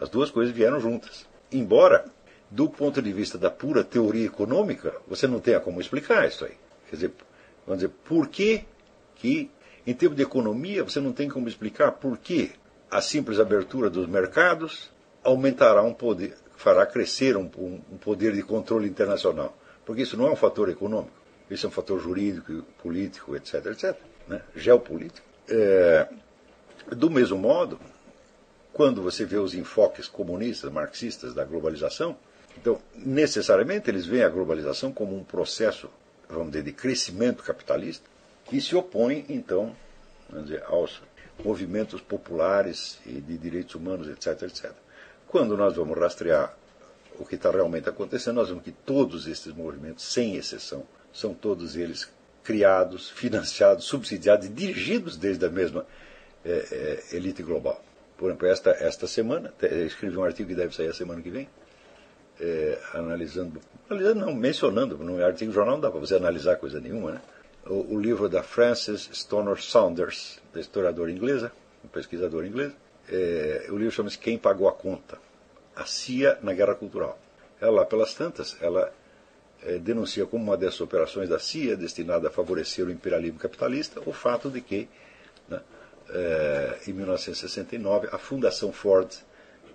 As 0.00 0.08
duas 0.08 0.30
coisas 0.30 0.54
vieram 0.54 0.80
juntas. 0.80 1.26
Embora 1.50 2.06
do 2.50 2.68
ponto 2.68 3.02
de 3.02 3.12
vista 3.12 3.36
da 3.36 3.50
pura 3.50 3.82
teoria 3.82 4.26
econômica, 4.26 4.94
você 5.06 5.26
não 5.26 5.40
tenha 5.40 5.60
como 5.60 5.80
explicar 5.80 6.26
isso 6.26 6.44
aí. 6.44 6.54
Quer 6.88 6.96
dizer, 6.96 7.12
vamos 7.66 7.82
dizer, 7.82 7.92
por 8.04 8.28
que, 8.28 8.64
que 9.16 9.50
em 9.86 9.94
termos 9.94 10.16
de 10.16 10.22
economia, 10.22 10.82
você 10.82 11.00
não 11.00 11.12
tem 11.12 11.28
como 11.28 11.48
explicar 11.48 11.92
por 11.92 12.18
que 12.18 12.50
a 12.90 13.00
simples 13.00 13.38
abertura 13.38 13.88
dos 13.88 14.06
mercados 14.08 14.90
aumentará 15.22 15.82
um 15.82 15.94
poder, 15.94 16.36
fará 16.56 16.84
crescer 16.84 17.36
um, 17.36 17.48
um 17.56 17.96
poder 17.96 18.32
de 18.32 18.42
controle 18.42 18.88
internacional. 18.88 19.56
Porque 19.84 20.02
isso 20.02 20.16
não 20.16 20.26
é 20.26 20.30
um 20.30 20.36
fator 20.36 20.68
econômico, 20.68 21.16
isso 21.48 21.66
é 21.66 21.68
um 21.68 21.72
fator 21.72 22.00
jurídico, 22.00 22.64
político, 22.82 23.36
etc., 23.36 23.66
etc., 23.66 23.96
né? 24.26 24.42
geopolítico. 24.56 25.26
É, 25.48 26.08
do 26.90 27.08
mesmo 27.08 27.38
modo, 27.38 27.78
quando 28.72 29.00
você 29.00 29.24
vê 29.24 29.36
os 29.36 29.54
enfoques 29.54 30.08
comunistas, 30.08 30.70
marxistas 30.72 31.32
da 31.32 31.44
globalização, 31.44 32.16
então, 32.56 32.80
necessariamente, 32.94 33.90
eles 33.90 34.06
veem 34.06 34.24
a 34.24 34.28
globalização 34.28 34.92
como 34.92 35.16
um 35.16 35.22
processo, 35.22 35.90
vamos 36.28 36.48
dizer, 36.48 36.62
de 36.62 36.72
crescimento 36.72 37.42
capitalista, 37.42 38.04
que 38.46 38.60
se 38.60 38.74
opõe, 38.74 39.24
então, 39.28 39.74
vamos 40.28 40.46
dizer, 40.46 40.62
aos 40.66 41.02
movimentos 41.44 42.00
populares 42.00 42.98
e 43.04 43.20
de 43.20 43.36
direitos 43.36 43.74
humanos, 43.74 44.08
etc, 44.08 44.42
etc. 44.42 44.72
Quando 45.26 45.56
nós 45.56 45.76
vamos 45.76 45.98
rastrear 45.98 46.56
o 47.18 47.24
que 47.24 47.34
está 47.34 47.50
realmente 47.50 47.88
acontecendo, 47.88 48.36
nós 48.36 48.48
vemos 48.48 48.64
que 48.64 48.72
todos 48.72 49.26
esses 49.26 49.52
movimentos, 49.52 50.04
sem 50.04 50.36
exceção, 50.36 50.84
são 51.12 51.34
todos 51.34 51.76
eles 51.76 52.08
criados, 52.42 53.10
financiados, 53.16 53.84
subsidiados 53.84 54.46
e 54.46 54.48
dirigidos 54.48 55.16
desde 55.16 55.44
a 55.44 55.50
mesma 55.50 55.86
é, 56.44 57.02
é, 57.10 57.16
elite 57.16 57.42
global. 57.42 57.82
Por 58.16 58.30
exemplo, 58.30 58.46
esta, 58.46 58.70
esta 58.70 59.06
semana, 59.06 59.52
escrevi 59.86 60.16
um 60.16 60.24
artigo 60.24 60.48
que 60.48 60.54
deve 60.54 60.74
sair 60.74 60.88
a 60.88 60.94
semana 60.94 61.20
que 61.20 61.28
vem, 61.28 61.48
é, 62.40 62.78
analisando, 62.92 63.60
analisando 63.88 64.20
não, 64.20 64.34
mencionando, 64.34 64.98
no 64.98 65.24
artigo 65.24 65.52
jornal 65.52 65.76
não 65.76 65.80
dá 65.80 65.90
para 65.90 66.00
você 66.00 66.14
analisar 66.14 66.56
coisa 66.56 66.80
nenhuma, 66.80 67.12
né? 67.12 67.20
O, 67.66 67.94
o, 67.94 68.00
livro 68.00 68.28
da 68.28 68.42
Frances 68.42 69.08
Stoner 69.12 69.60
Saunders, 69.60 70.38
da 70.54 70.60
historiadora 70.60 71.10
inglesa, 71.10 71.50
um 71.84 71.88
pesquisador 71.88 72.44
inglês. 72.44 72.72
É, 73.08 73.66
o 73.70 73.76
livro 73.76 73.90
chama-se 73.90 74.18
Quem 74.18 74.38
Pagou 74.38 74.68
a 74.68 74.72
Conta? 74.72 75.18
A 75.74 75.84
CIA 75.84 76.38
na 76.42 76.52
Guerra 76.52 76.76
Cultural. 76.76 77.18
Ela, 77.60 77.84
pelas 77.84 78.14
tantas, 78.14 78.56
ela 78.60 78.92
é, 79.62 79.78
denuncia 79.78 80.26
como 80.26 80.44
uma 80.44 80.56
dessas 80.56 80.80
operações 80.80 81.28
da 81.28 81.40
CIA 81.40 81.76
destinada 81.76 82.28
a 82.28 82.30
favorecer 82.30 82.86
o 82.86 82.90
imperialismo 82.90 83.38
capitalista 83.38 84.00
o 84.06 84.12
fato 84.12 84.48
de 84.48 84.60
que, 84.60 84.88
né, 85.48 85.60
é, 86.08 86.78
em 86.86 86.92
1969, 86.92 88.08
a 88.12 88.18
Fundação 88.18 88.72
Ford 88.72 89.10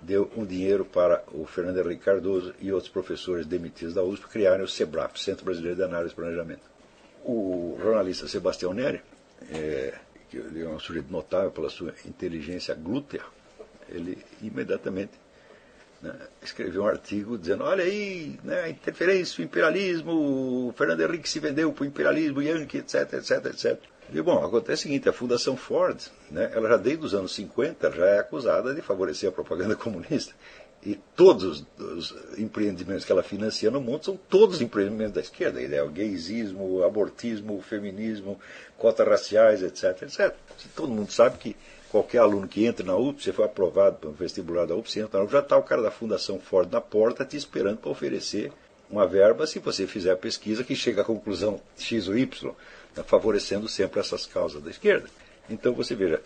deu 0.02 0.32
um 0.36 0.46
dinheiro 0.46 0.84
para 0.84 1.24
o 1.32 1.46
Fernando 1.46 1.80
Henrique 1.80 2.04
Cardoso 2.04 2.54
e 2.60 2.72
outros 2.72 2.92
professores 2.92 3.46
demitidos 3.46 3.94
da 3.94 4.04
USP 4.04 4.28
criarem 4.28 4.66
o 4.66 4.68
SEBRAP, 4.68 5.18
Centro 5.18 5.46
Brasileiro 5.46 5.78
de 5.78 5.84
Análise 5.84 6.14
e 6.14 6.16
Planejamento. 6.16 6.72
O 7.24 7.78
jornalista 7.82 8.28
Sebastião 8.28 8.74
Neri, 8.74 9.02
é, 9.52 9.94
que 10.30 10.38
é 10.38 10.68
um 10.68 10.80
sujeito 10.80 11.12
notável 11.12 11.52
pela 11.52 11.70
sua 11.70 11.94
inteligência 12.06 12.74
glútea, 12.74 13.22
ele 13.90 14.18
imediatamente 14.42 15.12
né, 16.02 16.16
escreveu 16.42 16.84
um 16.84 16.88
artigo 16.88 17.38
dizendo: 17.38 17.64
olha 17.64 17.84
aí, 17.84 18.40
né, 18.44 18.70
interferência, 18.70 19.42
o 19.42 19.46
imperialismo, 19.46 20.68
o 20.70 20.74
Fernando 20.76 21.02
Henrique 21.02 21.30
se 21.30 21.40
vendeu 21.40 21.72
para 21.72 21.84
o 21.84 21.88
imperialismo, 21.88 22.42
Yankee, 22.42 22.80
etc, 22.80 23.14
etc, 23.14 23.46
etc. 23.46 23.80
E, 24.14 24.22
bom, 24.22 24.44
acontece 24.44 24.82
o 24.82 24.84
seguinte, 24.84 25.08
a 25.08 25.14
Fundação 25.14 25.56
Ford, 25.56 25.98
né, 26.30 26.52
ela 26.54 26.68
já 26.70 26.78
desde 26.78 27.06
os 27.06 27.14
anos 27.14 27.34
50 27.34 27.92
já 27.92 28.06
é 28.06 28.20
acusada 28.20 28.74
de 28.74 28.82
favorecer 28.82 29.30
a 29.30 29.32
propaganda 29.32 29.76
comunista. 29.78 30.34
E 30.84 31.00
todos 31.16 31.64
os 31.78 32.16
empreendimentos 32.40 33.06
que 33.06 33.12
ela 33.12 33.22
financia 33.22 33.70
no 33.70 33.80
mundo 33.80 34.04
são 34.04 34.18
todos 34.18 34.62
empreendimentos 34.62 35.14
da 35.14 35.22
esquerda. 35.22 35.62
Ideia, 35.62 35.86
o 35.86 35.90
gaysismo, 35.90 36.84
abortismo, 36.84 37.62
feminismo, 37.62 38.40
cotas 38.78 39.08
raciais, 39.08 39.62
etc, 39.62 40.02
etc. 40.02 40.36
Todo 40.76 40.92
mundo 40.92 41.12
sabe 41.12 41.38
que 41.38 41.56
qualquer 41.90 42.18
aluno 42.18 42.48
que 42.48 42.66
entre 42.66 42.86
na 42.86 42.96
UPS, 42.96 43.26
você 43.26 43.32
foi 43.32 43.46
aprovado 43.46 43.98
para 43.98 44.10
o 44.10 44.14
vestibular 44.14 44.66
da 44.66 44.76
UPS, 44.76 44.98
entra 44.98 45.22
na 45.22 45.30
já 45.30 45.40
está 45.40 45.56
o 45.56 45.64
cara 45.64 45.84
da 45.84 45.92
Fundação 45.92 46.40
Ford 46.40 46.72
na 46.72 46.82
porta 46.82 47.24
te 47.24 47.38
esperando 47.38 47.78
para 47.78 47.92
oferecer 47.92 48.52
uma 48.90 49.06
verba 49.06 49.46
se 49.46 49.60
você 49.60 49.86
fizer 49.86 50.12
a 50.12 50.18
pesquisa 50.18 50.64
que 50.64 50.76
chega 50.76 51.02
à 51.02 51.06
conclusão 51.06 51.62
X 51.78 52.08
ou 52.08 52.18
Y 52.18 52.56
favorecendo 53.06 53.68
sempre 53.68 54.00
essas 54.00 54.26
causas 54.26 54.62
da 54.62 54.70
esquerda. 54.70 55.08
Então 55.50 55.74
você 55.74 55.96
veja, 55.96 56.22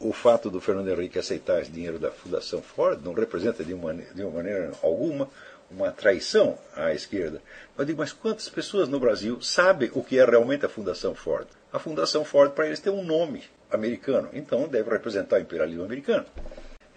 o 0.00 0.12
fato 0.12 0.50
do 0.50 0.60
Fernando 0.60 0.88
Henrique 0.88 1.18
aceitar 1.18 1.60
esse 1.60 1.70
dinheiro 1.70 1.98
da 1.98 2.10
Fundação 2.10 2.62
Ford 2.62 3.00
não 3.02 3.12
representa 3.12 3.64
de 3.64 3.72
uma, 3.72 3.94
de 3.94 4.22
uma 4.22 4.30
maneira 4.30 4.72
alguma 4.82 5.28
uma 5.70 5.90
traição 5.90 6.58
à 6.74 6.92
esquerda. 6.92 7.42
Eu 7.76 7.84
digo, 7.84 7.98
mas 7.98 8.12
quantas 8.12 8.48
pessoas 8.48 8.88
no 8.88 9.00
Brasil 9.00 9.40
sabem 9.40 9.90
o 9.94 10.02
que 10.02 10.18
é 10.18 10.24
realmente 10.24 10.64
a 10.64 10.68
Fundação 10.68 11.14
Ford? 11.14 11.46
A 11.72 11.78
Fundação 11.78 12.24
Ford, 12.24 12.52
para 12.52 12.66
eles, 12.66 12.80
tem 12.80 12.92
um 12.92 13.04
nome 13.04 13.42
americano, 13.70 14.28
então 14.32 14.68
deve 14.68 14.90
representar 14.90 15.36
o 15.36 15.40
imperialismo 15.40 15.84
americano. 15.84 16.24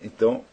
Então, 0.01 0.45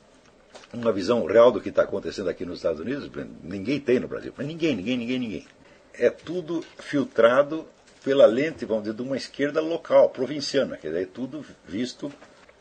uma 0.72 0.92
visão 0.92 1.24
real 1.26 1.52
do 1.52 1.60
que 1.60 1.68
está 1.68 1.82
acontecendo 1.82 2.30
aqui 2.30 2.44
nos 2.44 2.58
Estados 2.58 2.80
Unidos, 2.80 3.10
ninguém 3.42 3.78
tem 3.78 4.00
no 4.00 4.08
Brasil, 4.08 4.32
ninguém, 4.38 4.74
ninguém, 4.74 4.96
ninguém, 4.96 5.18
ninguém. 5.18 5.46
É 5.92 6.08
tudo 6.08 6.64
filtrado 6.78 7.66
pela 8.04 8.26
lente, 8.26 8.66
vamos 8.66 8.84
dizer, 8.84 8.94
de 8.94 9.02
uma 9.02 9.16
esquerda 9.16 9.62
local, 9.62 10.10
provinciana, 10.10 10.76
que 10.76 10.86
é 10.86 11.06
tudo 11.06 11.44
visto 11.66 12.12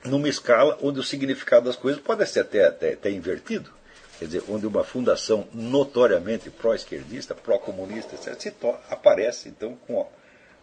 numa 0.05 0.29
escala 0.29 0.79
onde 0.81 0.99
o 0.99 1.03
significado 1.03 1.65
das 1.65 1.75
coisas 1.75 2.01
pode 2.01 2.25
ser 2.25 2.39
até, 2.39 2.65
até, 2.65 2.93
até 2.93 3.11
invertido. 3.11 3.69
Quer 4.17 4.25
dizer, 4.25 4.43
onde 4.47 4.65
uma 4.65 4.83
fundação 4.83 5.45
notoriamente 5.53 6.49
pró-esquerdista, 6.49 7.35
pró-comunista, 7.35 8.15
etc., 8.15 8.53
aparece 8.89 9.49
então 9.49 9.75
com 9.85 10.01
a, 10.01 10.05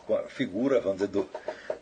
com 0.06 0.14
a, 0.16 0.22
figura, 0.22 0.80
vamos 0.80 0.98
dizer, 0.98 1.08
do, 1.08 1.28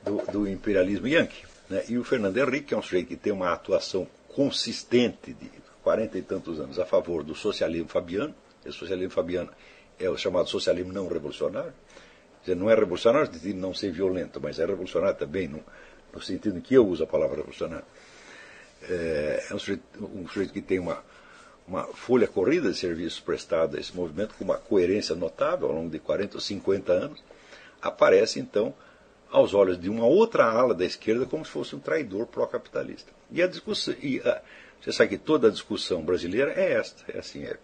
do, 0.02 0.32
do 0.32 0.48
imperialismo 0.48 1.06
yankee. 1.06 1.46
Né? 1.70 1.84
E 1.88 1.98
o 1.98 2.04
Fernando 2.04 2.36
Henrique 2.36 2.74
é 2.74 2.76
um 2.76 2.82
sujeito 2.82 3.08
que 3.08 3.16
tem 3.16 3.32
uma 3.32 3.52
atuação 3.52 4.08
consistente 4.34 5.32
de 5.32 5.50
40 5.84 6.18
e 6.18 6.22
tantos 6.22 6.58
anos 6.58 6.80
a 6.80 6.86
favor 6.86 7.22
do 7.22 7.34
socialismo 7.34 7.88
fabiano. 7.88 8.34
O 8.66 8.72
socialismo 8.72 9.12
fabiano 9.12 9.50
é 10.00 10.10
o 10.10 10.16
chamado 10.16 10.48
socialismo 10.48 10.92
não 10.92 11.06
revolucionário 11.06 11.72
não 12.54 12.70
é 12.70 12.74
revolucionário 12.74 13.28
no 13.28 13.34
sentido 13.34 13.54
de 13.54 13.60
não 13.60 13.74
ser 13.74 13.90
violento, 13.90 14.40
mas 14.40 14.58
é 14.58 14.66
revolucionário 14.66 15.18
também 15.18 15.48
no, 15.48 15.62
no 16.12 16.20
sentido 16.20 16.58
em 16.58 16.60
que 16.60 16.74
eu 16.74 16.86
uso 16.86 17.04
a 17.04 17.06
palavra 17.06 17.36
revolucionário. 17.36 17.86
É, 18.82 19.46
é 19.50 19.54
um, 19.54 19.58
sujeito, 19.58 19.82
um 20.00 20.28
sujeito 20.28 20.52
que 20.52 20.62
tem 20.62 20.78
uma, 20.78 21.02
uma 21.66 21.84
folha 21.88 22.26
corrida 22.26 22.70
de 22.70 22.78
serviços 22.78 23.20
prestados 23.20 23.76
a 23.76 23.80
esse 23.80 23.94
movimento 23.94 24.34
com 24.34 24.44
uma 24.44 24.56
coerência 24.56 25.14
notável 25.14 25.68
ao 25.68 25.74
longo 25.74 25.90
de 25.90 25.98
40 25.98 26.36
ou 26.36 26.40
50 26.40 26.92
anos, 26.92 27.22
aparece 27.82 28.40
então 28.40 28.74
aos 29.30 29.52
olhos 29.52 29.78
de 29.78 29.90
uma 29.90 30.06
outra 30.06 30.44
ala 30.44 30.74
da 30.74 30.84
esquerda 30.84 31.26
como 31.26 31.44
se 31.44 31.50
fosse 31.50 31.76
um 31.76 31.80
traidor 31.80 32.26
pró-capitalista. 32.26 33.12
E 33.30 33.42
a 33.42 33.46
discussão, 33.46 33.94
e 34.00 34.20
a, 34.20 34.40
você 34.80 34.92
sabe 34.92 35.10
que 35.10 35.18
toda 35.18 35.48
a 35.48 35.50
discussão 35.50 36.02
brasileira 36.02 36.52
é 36.52 36.72
esta, 36.72 37.04
é 37.12 37.18
assim, 37.18 37.44
é 37.44 37.58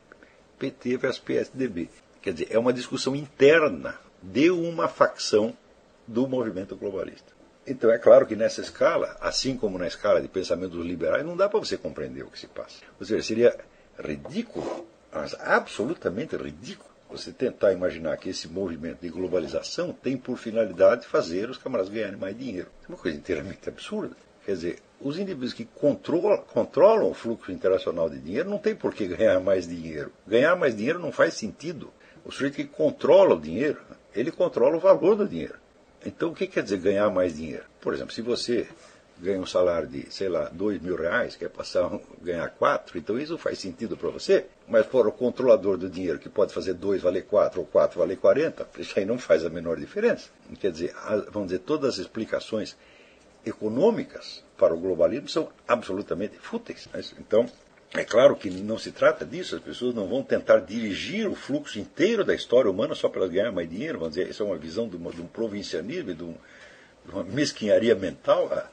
PT 0.59 0.97
versus 0.99 1.20
PSDB. 1.20 1.88
Quer 2.20 2.33
dizer, 2.33 2.49
é 2.51 2.59
uma 2.59 2.73
discussão 2.73 3.14
interna 3.14 3.99
de 4.33 4.51
uma 4.51 4.89
facção 4.89 5.55
do 6.07 6.27
movimento 6.27 6.77
globalista. 6.77 7.33
Então 7.67 7.91
é 7.91 7.99
claro 7.99 8.27
que 8.27 8.37
nessa 8.37 8.61
escala, 8.61 9.17
assim 9.21 9.57
como 9.57 9.79
na 9.79 9.87
escala 9.87 10.21
de 10.21 10.29
pensamento 10.29 10.73
dos 10.73 10.87
liberais, 10.87 11.25
não 11.25 11.37
dá 11.37 11.49
para 11.49 11.59
você 11.59 11.77
compreender 11.77 12.23
o 12.23 12.31
que 12.31 12.39
se 12.39 12.47
passa. 12.47 12.81
Ou 13.01 13.07
seja, 13.07 13.23
seria 13.23 13.59
ridículo, 13.99 14.87
mas 15.13 15.35
absolutamente 15.41 16.37
ridículo, 16.37 16.91
você 17.09 17.33
tentar 17.33 17.73
imaginar 17.73 18.17
que 18.17 18.29
esse 18.29 18.49
movimento 18.49 19.01
de 19.01 19.09
globalização 19.09 19.93
tem 19.93 20.17
por 20.17 20.37
finalidade 20.37 21.07
fazer 21.07 21.49
os 21.49 21.59
camaradas 21.59 21.93
ganharem 21.93 22.19
mais 22.19 22.37
dinheiro. 22.37 22.69
É 22.85 22.89
uma 22.89 22.99
coisa 22.99 23.17
inteiramente 23.17 23.69
absurda. 23.69 24.17
Quer 24.45 24.53
dizer, 24.53 24.79
os 25.01 25.19
indivíduos 25.19 25.55
que 25.55 25.65
controlam, 25.65 26.39
controlam 26.53 27.11
o 27.11 27.15
fluxo 27.15 27.53
internacional 27.53 28.11
de 28.11 28.19
dinheiro 28.19 28.51
não 28.51 28.59
tem 28.59 28.75
por 28.75 28.93
que 28.93 29.07
ganhar 29.07 29.41
mais 29.41 29.67
dinheiro. 29.67 30.13
Ganhar 30.27 30.55
mais 30.57 30.77
dinheiro 30.77 30.99
não 30.99 31.13
faz 31.13 31.35
sentido. 31.35 31.91
O 32.25 32.33
sujeito 32.33 32.57
que 32.57 32.65
controla 32.65 33.35
o 33.35 33.41
dinheiro 33.41 33.81
ele 34.14 34.31
controla 34.31 34.77
o 34.77 34.81
valor 34.81 35.16
do 35.16 35.29
dinheiro. 35.29 35.59
Então, 36.05 36.31
o 36.31 36.35
que 36.35 36.46
quer 36.46 36.62
dizer 36.62 36.79
ganhar 36.79 37.11
mais 37.11 37.37
dinheiro? 37.37 37.64
Por 37.81 37.94
exemplo, 37.94 38.12
se 38.12 38.22
você 38.22 38.68
ganha 39.18 39.40
um 39.40 39.46
salário 39.46 39.88
de, 39.88 40.12
sei 40.12 40.29
lá, 40.29 40.50
dois 40.53 40.81
mil 40.83 40.96
reais, 40.96 41.37
quer 41.37 41.48
passar 41.48 41.88
ganhar 42.20 42.48
quatro, 42.50 42.98
então 42.98 43.18
isso 43.18 43.38
faz 43.38 43.59
sentido 43.59 43.96
para 43.96 44.11
você. 44.11 44.46
Mas 44.68 44.87
for 44.87 45.07
o 45.07 45.12
controlador 45.12 45.77
do 45.79 45.88
dinheiro 45.88 46.18
que 46.18 46.29
pode 46.29 46.53
fazer 46.53 46.74
dois 46.74 47.00
valer 47.00 47.24
quatro 47.24 47.61
ou 47.61 47.66
quatro 47.66 48.00
valer 48.00 48.18
quarenta, 48.18 48.68
isso 48.79 48.98
aí 48.98 49.05
não 49.05 49.18
faz 49.18 49.44
a 49.44 49.50
menor 49.50 49.79
diferença. 49.79 50.29
Quer 50.59 50.72
dizer, 50.72 50.94
vamos 51.31 51.48
dizer, 51.48 51.61
todas 51.61 51.94
as 51.94 52.00
explicações 52.00 52.77
econômicas 53.46 54.42
para 54.57 54.74
o 54.74 54.79
globalismo 54.79 55.29
são 55.29 55.48
absolutamente 55.66 56.37
fúteis. 56.38 56.88
Então, 57.18 57.46
é 57.95 58.05
claro 58.05 58.35
que 58.35 58.51
não 58.51 58.77
se 58.77 58.91
trata 58.91 59.25
disso, 59.25 59.55
as 59.55 59.63
pessoas 59.63 59.95
não 59.95 60.09
vão 60.09 60.23
tentar 60.23 60.59
dirigir 60.59 61.29
o 61.29 61.35
fluxo 61.37 61.79
inteiro 61.79 62.25
da 62.25 62.35
história 62.35 62.69
humana 62.69 62.95
só 62.95 63.09
para 63.09 63.27
ganhar 63.29 63.53
mais 63.53 63.71
dinheiro, 63.71 64.01
vamos 64.01 64.15
dizer, 64.15 64.29
isso 64.29 64.43
é 64.43 64.47
uma 64.47 64.59
visão 64.59 64.89
de, 64.89 64.97
uma, 64.97 65.13
de 65.13 65.23
um 65.23 65.27
provincianismo, 65.29 66.13
de, 66.13 66.25
um, 66.25 66.35
de, 67.07 67.13
uma 67.13 67.23
mesquinharia 67.23 67.95
mental 67.95 68.53
a, 68.53 68.69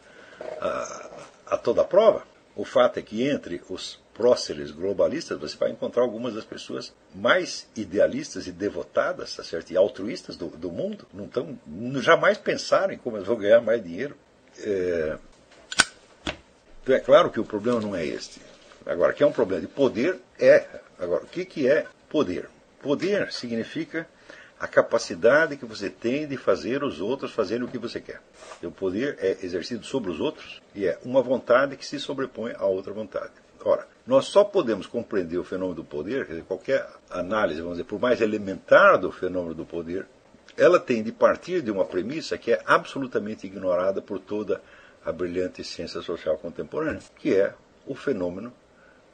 a, 0.60 1.54
a 1.54 1.58
toda 1.58 1.82
a 1.82 1.86
prova. 1.86 2.24
O 2.56 2.66
fato 2.66 2.98
é 2.98 3.02
que 3.04 3.28
entre 3.28 3.62
os 3.70 4.00
próceres 4.14 4.72
globalistas 4.72 5.40
você 5.40 5.56
vai 5.56 5.70
encontrar 5.70 6.02
algumas 6.02 6.34
das 6.34 6.44
pessoas 6.44 6.92
mais 7.14 7.68
idealistas 7.76 8.48
e 8.48 8.52
devotadas, 8.52 9.36
tá 9.36 9.44
certo? 9.44 9.72
e 9.72 9.78
altruístas 9.78 10.36
do, 10.36 10.48
do 10.48 10.72
mundo, 10.72 11.06
não 11.14 11.28
tão, 11.28 11.58
jamais 12.02 12.40
pensaram 12.40 12.92
em 12.92 12.98
como 12.98 13.18
eles 13.18 13.28
vão 13.28 13.38
ganhar 13.38 13.62
mais 13.62 13.84
dinheiro. 13.84 14.18
É... 14.60 15.18
Então 16.82 16.96
é 16.96 17.00
claro 17.00 17.30
que 17.30 17.40
o 17.40 17.46
problema 17.46 17.80
não 17.80 17.96
é 17.96 18.04
este. 18.04 18.51
Agora, 18.86 19.14
que 19.14 19.24
é 19.24 19.28
um 19.28 19.32
problema 19.32 19.62
de 19.62 19.68
poder, 19.68 20.20
é. 20.40 20.66
Agora, 21.00 21.24
o 21.24 21.28
que, 21.28 21.46
que 21.46 21.68
é 21.68 21.86
poder? 22.10 22.50
Poder 22.82 23.32
significa 23.32 24.08
a 24.60 24.68
capacidade 24.68 25.58
que 25.58 25.66
você 25.66 25.90
tem 25.90 26.28
de 26.28 26.38
fazer 26.38 26.84
os 26.84 27.02
outros 27.02 27.32
fazerem 27.32 27.64
o 27.64 27.68
que 27.68 27.80
você 27.80 28.00
quer. 28.00 28.22
O 28.62 28.70
poder 28.70 29.18
é 29.20 29.38
exercido 29.44 29.84
sobre 29.84 30.12
os 30.12 30.20
outros 30.20 30.62
e 30.76 30.86
é 30.86 31.00
uma 31.04 31.22
vontade 31.22 31.76
que 31.76 31.86
se 31.86 32.00
sobrepõe 32.00 32.54
a 32.56 32.66
outra 32.66 32.94
vontade. 32.94 33.32
Ora, 33.64 33.88
nós 34.06 34.26
só 34.26 34.44
podemos 34.44 34.86
compreender 34.88 35.38
o 35.38 35.44
fenômeno 35.44 35.76
do 35.76 35.84
poder, 35.84 36.26
quer 36.26 36.34
dizer, 36.34 36.46
qualquer 36.46 36.88
análise, 37.10 37.62
vamos 37.62 37.78
dizer, 37.78 37.88
por 37.88 38.00
mais 38.00 38.22
elementar 38.22 39.00
do 39.00 39.12
fenômeno 39.12 39.54
do 39.54 39.66
poder, 39.66 40.06
ela 40.58 40.80
tem 40.80 41.02
de 41.02 41.12
partir 41.12 41.62
de 41.62 41.72
uma 41.72 41.86
premissa 41.86 42.38
que 42.38 42.52
é 42.52 42.62
absolutamente 42.66 43.48
ignorada 43.48 44.02
por 44.02 44.20
toda 44.20 44.62
a 45.04 45.12
brilhante 45.12 45.64
ciência 45.64 46.02
social 46.02 46.38
contemporânea, 46.38 47.02
que 47.18 47.36
é 47.36 47.54
o 47.86 47.96
fenômeno 47.96 48.54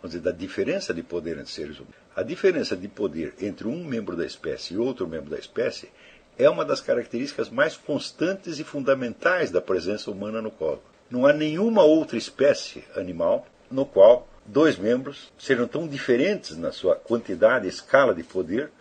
vamos 0.08 0.12
dizer, 0.12 0.22
da 0.22 0.32
diferença 0.32 0.93
de 0.93 1.04
poder 1.04 1.38
entre 1.38 1.52
seres 1.52 1.78
humanos. 1.78 1.96
A 2.15 2.24
diferença 2.24 2.76
de 2.76 2.88
poder 2.88 3.34
entre 3.41 3.67
um 3.67 3.84
membro 3.84 4.15
da 4.15 4.26
espécie 4.26 4.74
e 4.74 4.78
outro 4.78 5.08
membro 5.08 5.30
da 5.30 5.38
espécie 5.38 5.89
é 6.38 6.50
uma 6.50 6.63
das 6.63 6.82
características 6.82 7.50
mais 7.50 7.76
constantes 7.76 8.60
e 8.60 8.63
fundamentais 8.63 9.52
da 9.52 9.62
presença 9.62 10.10
humana 10.10 10.41
no 10.41 10.52
cosmos. 10.52 10.86
Não 11.10 11.26
há 11.26 11.34
nenhuma 11.34 11.84
outra 11.84 12.17
espécie 12.17 12.84
animal 12.96 13.46
no 13.70 13.86
qual 13.86 14.28
dois 14.46 14.78
membros 14.78 15.32
sejam 15.38 15.67
tão 15.67 15.88
diferentes 15.88 16.58
na 16.58 16.72
sua 16.72 16.96
quantidade 16.96 17.65
e 17.65 17.70
escala 17.70 18.13
de 18.13 18.24
poder 18.24 18.72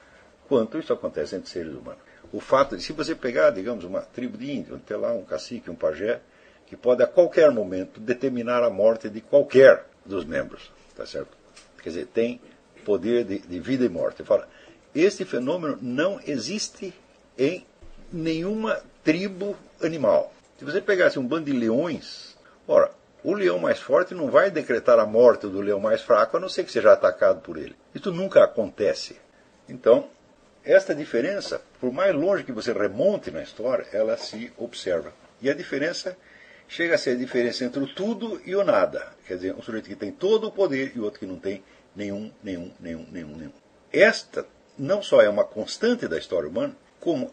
quanto 0.48 0.78
isso 0.78 0.92
acontece 0.92 1.34
entre 1.34 1.50
seres 1.50 1.72
humanos. 1.72 2.00
O 2.32 2.40
fato 2.40 2.76
de, 2.76 2.82
se 2.82 2.92
você 2.92 3.14
pegar, 3.14 3.50
digamos, 3.50 3.84
uma 3.84 4.00
tribo 4.00 4.36
de 4.36 4.50
índios, 4.50 4.80
tem 4.84 4.96
lá 4.96 5.12
um 5.12 5.24
cacique, 5.24 5.70
um 5.70 5.74
pajé, 5.74 6.20
que 6.66 6.76
pode 6.76 7.02
a 7.02 7.06
qualquer 7.06 7.50
momento 7.52 8.00
determinar 8.00 8.62
a 8.62 8.70
morte 8.70 9.08
de 9.08 9.20
qualquer 9.20 9.86
dos 10.04 10.24
membros, 10.24 10.70
tá 10.96 11.06
certo? 11.06 11.36
Quer 11.82 11.90
dizer, 11.90 12.06
tem 12.06 12.40
poder 12.84 13.24
de, 13.24 13.38
de 13.38 13.60
vida 13.60 13.84
e 13.84 13.88
morte. 13.88 14.24
Fala, 14.24 14.48
este 14.94 15.24
fenômeno 15.24 15.78
não 15.80 16.20
existe 16.26 16.94
em 17.38 17.66
nenhuma 18.12 18.80
tribo 19.04 19.56
animal. 19.82 20.32
Se 20.58 20.64
você 20.64 20.80
pegasse 20.80 21.18
um 21.18 21.26
bando 21.26 21.46
de 21.46 21.52
leões, 21.52 22.36
ora, 22.66 22.90
o 23.22 23.34
leão 23.34 23.58
mais 23.58 23.78
forte 23.78 24.14
não 24.14 24.30
vai 24.30 24.50
decretar 24.50 24.98
a 24.98 25.04
morte 25.04 25.46
do 25.46 25.60
leão 25.60 25.80
mais 25.80 26.00
fraco, 26.00 26.36
a 26.36 26.40
não 26.40 26.48
ser 26.48 26.64
que 26.64 26.72
seja 26.72 26.92
atacado 26.92 27.40
por 27.40 27.56
ele. 27.56 27.76
Isso 27.94 28.12
nunca 28.12 28.42
acontece. 28.42 29.16
Então, 29.68 30.08
esta 30.64 30.94
diferença, 30.94 31.60
por 31.80 31.92
mais 31.92 32.14
longe 32.14 32.44
que 32.44 32.52
você 32.52 32.72
remonte 32.72 33.30
na 33.30 33.42
história, 33.42 33.86
ela 33.92 34.16
se 34.16 34.52
observa. 34.56 35.12
E 35.42 35.50
a 35.50 35.54
diferença 35.54 36.16
chega 36.68 36.94
a 36.94 36.98
ser 36.98 37.10
a 37.10 37.14
diferença 37.16 37.64
entre 37.64 37.82
o 37.82 37.86
tudo 37.86 38.40
e 38.44 38.54
o 38.54 38.64
nada. 38.64 39.12
Quer 39.26 39.34
dizer, 39.34 39.54
um 39.54 39.62
sujeito 39.62 39.88
que 39.88 39.96
tem 39.96 40.12
todo 40.12 40.48
o 40.48 40.52
poder 40.52 40.92
e 40.94 41.00
outro 41.00 41.20
que 41.20 41.26
não 41.26 41.38
tem 41.38 41.62
nenhum, 41.94 42.30
nenhum, 42.42 42.72
nenhum, 42.80 43.06
nenhum, 43.10 43.36
nenhum. 43.36 43.52
Esta 43.92 44.46
não 44.78 45.02
só 45.02 45.22
é 45.22 45.28
uma 45.28 45.44
constante 45.44 46.06
da 46.06 46.18
história 46.18 46.48
humana, 46.48 46.76
como 47.00 47.30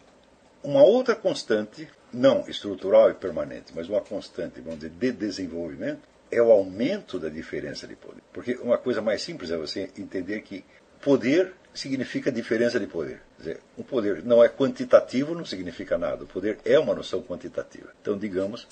uma 0.62 0.82
outra 0.82 1.14
constante, 1.14 1.88
não 2.12 2.48
estrutural 2.48 3.10
e 3.10 3.14
permanente, 3.14 3.72
mas 3.74 3.88
uma 3.88 4.00
constante, 4.00 4.60
vamos 4.60 4.80
dizer, 4.80 4.90
de 4.90 5.12
desenvolvimento, 5.12 6.00
é 6.30 6.40
o 6.40 6.50
aumento 6.50 7.18
da 7.18 7.28
diferença 7.28 7.86
de 7.86 7.94
poder. 7.94 8.22
Porque 8.32 8.54
uma 8.54 8.78
coisa 8.78 9.02
mais 9.02 9.22
simples 9.22 9.50
é 9.50 9.56
você 9.56 9.90
entender 9.96 10.40
que 10.40 10.64
poder 11.00 11.52
significa 11.74 12.32
diferença 12.32 12.80
de 12.80 12.86
poder. 12.86 13.20
Quer 13.36 13.42
dizer, 13.42 13.60
um 13.76 13.82
poder 13.82 14.24
não 14.24 14.42
é 14.42 14.48
quantitativo, 14.48 15.34
não 15.34 15.44
significa 15.44 15.98
nada. 15.98 16.24
O 16.24 16.26
poder 16.26 16.58
é 16.64 16.78
uma 16.78 16.94
noção 16.94 17.22
quantitativa. 17.22 17.92
Então, 18.00 18.16
digamos, 18.16 18.66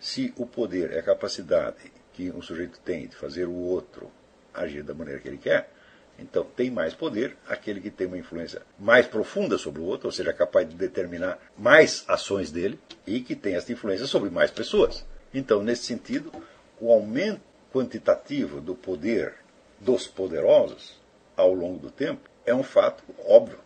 se 0.00 0.32
o 0.36 0.46
poder 0.46 0.92
é 0.92 1.00
a 1.00 1.02
capacidade 1.02 1.92
que 2.12 2.30
um 2.30 2.42
sujeito 2.42 2.78
tem 2.80 3.06
de 3.06 3.16
fazer 3.16 3.46
o 3.46 3.54
outro 3.54 4.10
agir 4.52 4.82
da 4.82 4.94
maneira 4.94 5.20
que 5.20 5.28
ele 5.28 5.38
quer, 5.38 5.70
então 6.18 6.44
tem 6.44 6.70
mais 6.70 6.94
poder 6.94 7.36
aquele 7.46 7.80
que 7.80 7.90
tem 7.90 8.06
uma 8.06 8.18
influência 8.18 8.62
mais 8.78 9.06
profunda 9.06 9.56
sobre 9.56 9.80
o 9.80 9.84
outro, 9.84 10.08
ou 10.08 10.12
seja, 10.12 10.32
capaz 10.32 10.68
de 10.68 10.74
determinar 10.74 11.38
mais 11.56 12.04
ações 12.08 12.50
dele 12.50 12.78
e 13.06 13.20
que 13.20 13.36
tem 13.36 13.54
essa 13.54 13.72
influência 13.72 14.06
sobre 14.06 14.30
mais 14.30 14.50
pessoas. 14.50 15.04
Então, 15.32 15.62
nesse 15.62 15.84
sentido, 15.84 16.32
o 16.80 16.92
aumento 16.92 17.40
quantitativo 17.72 18.60
do 18.60 18.74
poder 18.74 19.34
dos 19.78 20.06
poderosos 20.06 20.98
ao 21.36 21.54
longo 21.54 21.78
do 21.78 21.90
tempo 21.90 22.28
é 22.44 22.54
um 22.54 22.62
fato 22.62 23.04
óbvio. 23.26 23.58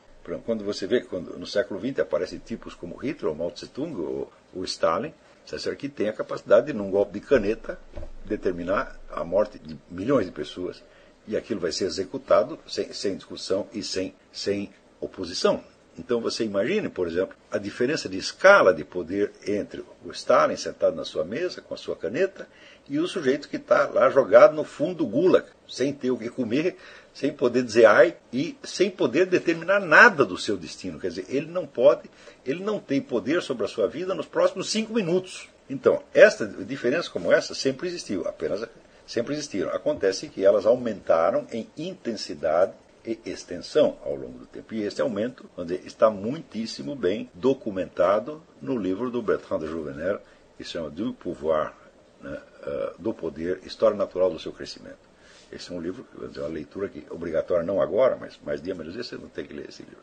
Quando 0.45 0.65
você 0.65 0.87
vê, 0.87 1.01
quando 1.01 1.37
no 1.39 1.47
século 1.47 1.81
XX 1.81 2.01
aparecem 2.01 2.39
tipos 2.39 2.75
como 2.75 2.97
Hitler, 2.97 3.31
ou 3.31 3.37
Mao 3.37 3.51
Tse-tung, 3.51 3.97
ou, 3.99 4.33
ou 4.55 4.65
Stalin, 4.65 5.13
César 5.47 5.77
que 5.77 5.89
tem 5.89 6.09
a 6.09 6.13
capacidade 6.13 6.67
de, 6.67 6.73
num 6.73 6.91
golpe 6.91 7.19
de 7.19 7.27
caneta, 7.27 7.79
determinar 8.25 8.99
a 9.11 9.25
morte 9.25 9.59
de 9.59 9.79
milhões 9.91 10.27
de 10.27 10.33
pessoas 10.33 10.83
e 11.27 11.37
aquilo 11.37 11.61
vai 11.61 11.73
ser 11.73 11.85
executado 11.85 12.59
sem, 12.67 12.93
sem 12.93 13.17
discussão 13.17 13.69
e 13.73 13.83
sem, 13.83 14.15
sem 14.33 14.73
oposição. 15.01 15.63
Então 15.99 16.21
você 16.21 16.45
imagine, 16.45 16.89
por 16.89 17.07
exemplo, 17.07 17.37
a 17.51 17.59
diferença 17.59 18.09
de 18.09 18.17
escala 18.17 18.73
de 18.73 18.83
poder 18.83 19.31
entre 19.47 19.85
o 20.05 20.11
Stalin 20.11 20.57
sentado 20.57 20.97
na 20.97 21.05
sua 21.05 21.25
mesa 21.25 21.61
com 21.61 21.75
a 21.75 21.77
sua 21.77 21.95
caneta 21.95 22.49
e 22.89 22.99
o 22.99 23.07
sujeito 23.07 23.49
que 23.49 23.57
está 23.57 23.87
lá 23.89 24.09
jogado 24.09 24.55
no 24.55 24.65
fundo 24.65 25.05
do 25.05 25.07
gulag, 25.07 25.47
sem 25.69 25.93
ter 25.93 26.11
o 26.11 26.17
que 26.17 26.31
comer, 26.31 26.77
sem 27.15 27.33
poder 27.33 27.63
dizer 27.63 27.85
ai 27.87 28.17
e 28.33 28.57
sem 28.63 28.91
poder 28.91 29.27
determinar 29.27 29.81
nada 29.81 30.25
do 30.25 30.39
seu 30.39 30.57
destino. 30.57 30.99
Quer 30.99 31.09
dizer, 31.09 31.27
ele 31.29 31.47
não 31.47 31.67
pode, 31.67 32.11
ele 32.45 32.63
não 32.63 32.79
tem 32.79 33.01
poder 33.01 33.43
sobre 33.43 33.65
a 33.65 33.69
sua 33.69 33.87
vida 33.87 34.15
nos 34.15 34.27
próximos 34.27 34.71
cinco 34.71 34.95
minutos. 34.95 35.49
Então, 35.69 36.03
esta 36.13 36.47
diferença 36.47 37.11
como 37.11 37.33
essa 37.33 37.55
sempre 37.55 37.89
existiu, 37.89 38.27
apenas 38.27 38.67
sempre 39.07 39.35
existiram. 39.35 39.71
Acontece 39.71 40.29
que 40.29 40.45
elas 40.45 40.67
aumentaram 40.67 41.47
em 41.53 41.69
intensidade 41.77 42.73
e 43.05 43.19
extensão 43.27 43.97
ao 44.05 44.15
longo 44.15 44.39
do 44.39 44.47
tempo. 44.47 44.75
E 44.75 44.83
esse 44.83 45.01
aumento 45.01 45.49
onde 45.57 45.75
está 45.87 46.09
muitíssimo 46.09 46.95
bem 46.95 47.29
documentado 47.35 48.43
no 48.61 48.77
livro 48.77 49.11
do 49.11 49.21
Bertrand 49.21 49.61
de 49.61 49.67
Jouvenel, 49.67 50.21
que 50.57 50.65
se 50.65 50.71
chama 50.71 50.91
Du 50.91 51.13
Pouvoir, 51.13 51.75
né, 52.21 52.41
uh, 52.67 53.03
do 53.03 53.13
Poder, 53.13 53.61
História 53.65 53.97
Natural 53.97 54.31
do 54.31 54.39
Seu 54.39 54.53
Crescimento. 54.53 55.12
Esse 55.53 55.71
é 55.71 55.75
um 55.75 55.81
livro, 55.81 56.07
uma 56.17 56.49
leitura 56.49 56.89
que 56.89 57.05
obrigatória 57.11 57.65
não 57.65 57.81
agora, 57.81 58.17
mas 58.17 58.39
mais 58.45 58.63
dia 58.63 58.75
menos 58.75 58.95
dia 58.95 59.03
você 59.03 59.17
não 59.17 59.29
tem 59.29 59.45
que 59.45 59.53
ler 59.53 59.69
esse 59.69 59.83
livro. 59.83 60.03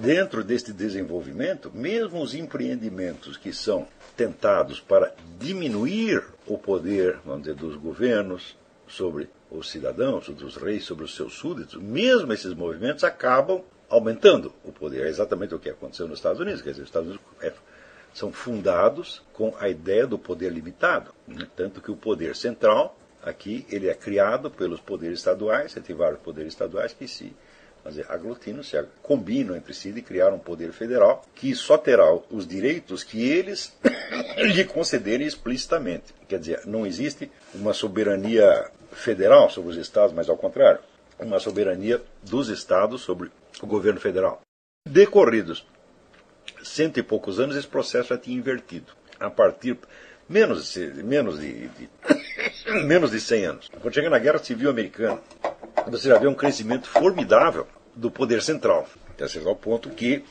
Dentro 0.00 0.42
deste 0.42 0.72
desenvolvimento, 0.72 1.70
mesmo 1.74 2.22
os 2.22 2.34
empreendimentos 2.34 3.36
que 3.36 3.52
são 3.52 3.86
tentados 4.16 4.80
para 4.80 5.14
diminuir 5.38 6.24
o 6.46 6.56
poder, 6.56 7.18
vamos 7.24 7.42
dizer, 7.42 7.54
dos 7.54 7.76
governos 7.76 8.56
sobre 8.86 9.28
os 9.50 9.70
cidadãos, 9.70 10.28
dos 10.28 10.56
reis 10.56 10.84
sobre 10.84 11.04
os 11.04 11.14
seus 11.14 11.34
súditos, 11.34 11.80
mesmo 11.80 12.32
esses 12.32 12.54
movimentos 12.54 13.04
acabam 13.04 13.62
aumentando 13.88 14.52
o 14.64 14.72
poder. 14.72 15.06
É 15.06 15.08
exatamente 15.08 15.54
o 15.54 15.58
que 15.58 15.70
aconteceu 15.70 16.06
nos 16.06 16.18
Estados 16.18 16.40
Unidos. 16.40 16.62
Quer 16.62 16.70
dizer, 16.70 16.82
os 16.82 16.88
Estados 16.88 17.08
Unidos 17.08 17.26
é, 17.40 17.52
são 18.12 18.32
fundados 18.32 19.22
com 19.32 19.54
a 19.58 19.68
ideia 19.68 20.06
do 20.06 20.18
poder 20.18 20.52
limitado. 20.52 21.14
Né? 21.26 21.46
Tanto 21.56 21.80
que 21.80 21.90
o 21.90 21.96
poder 21.96 22.36
central 22.36 22.96
Aqui 23.28 23.66
ele 23.70 23.88
é 23.88 23.94
criado 23.94 24.50
pelos 24.50 24.80
poderes 24.80 25.18
estaduais, 25.18 25.72
você 25.72 25.80
tem 25.80 25.94
vários 25.94 26.20
poderes 26.20 26.52
estaduais 26.52 26.92
que 26.92 27.06
se 27.06 27.34
dizer, 27.86 28.06
aglutinam, 28.08 28.62
se 28.62 28.82
combinam 29.02 29.56
entre 29.56 29.72
si 29.72 29.92
de 29.92 30.02
criar 30.02 30.32
um 30.32 30.38
poder 30.38 30.72
federal 30.72 31.24
que 31.34 31.54
só 31.54 31.78
terá 31.78 32.12
os 32.30 32.46
direitos 32.46 33.02
que 33.02 33.28
eles 33.28 33.76
lhe 34.36 34.64
concederem 34.64 35.26
explicitamente. 35.26 36.14
Quer 36.28 36.38
dizer, 36.38 36.66
não 36.66 36.86
existe 36.86 37.30
uma 37.54 37.72
soberania 37.72 38.70
federal 38.92 39.48
sobre 39.48 39.70
os 39.70 39.76
estados, 39.76 40.14
mas 40.14 40.28
ao 40.28 40.36
contrário, 40.36 40.80
uma 41.18 41.38
soberania 41.38 42.02
dos 42.22 42.48
estados 42.48 43.02
sobre 43.02 43.30
o 43.62 43.66
governo 43.66 44.00
federal. 44.00 44.40
Decorridos 44.86 45.66
cento 46.62 46.98
e 46.98 47.02
poucos 47.02 47.38
anos, 47.38 47.56
esse 47.56 47.66
processo 47.66 48.10
já 48.10 48.18
tinha 48.18 48.36
invertido. 48.36 48.92
A 49.18 49.30
partir 49.30 49.76
menos, 50.28 50.76
menos 50.76 51.40
de, 51.40 51.68
de 51.68 51.88
menos 52.84 53.10
de 53.10 53.20
100 53.20 53.44
anos. 53.44 53.70
Quando 53.80 53.94
chega 53.94 54.10
na 54.10 54.18
Guerra 54.18 54.38
Civil 54.38 54.70
Americana, 54.70 55.20
você 55.88 56.08
já 56.08 56.18
vê 56.18 56.26
um 56.26 56.34
crescimento 56.34 56.88
formidável 56.88 57.66
do 57.94 58.10
poder 58.10 58.42
central, 58.42 58.86
até 59.10 59.26
certo 59.26 59.54
ponto 59.56 59.90
que 59.90 60.22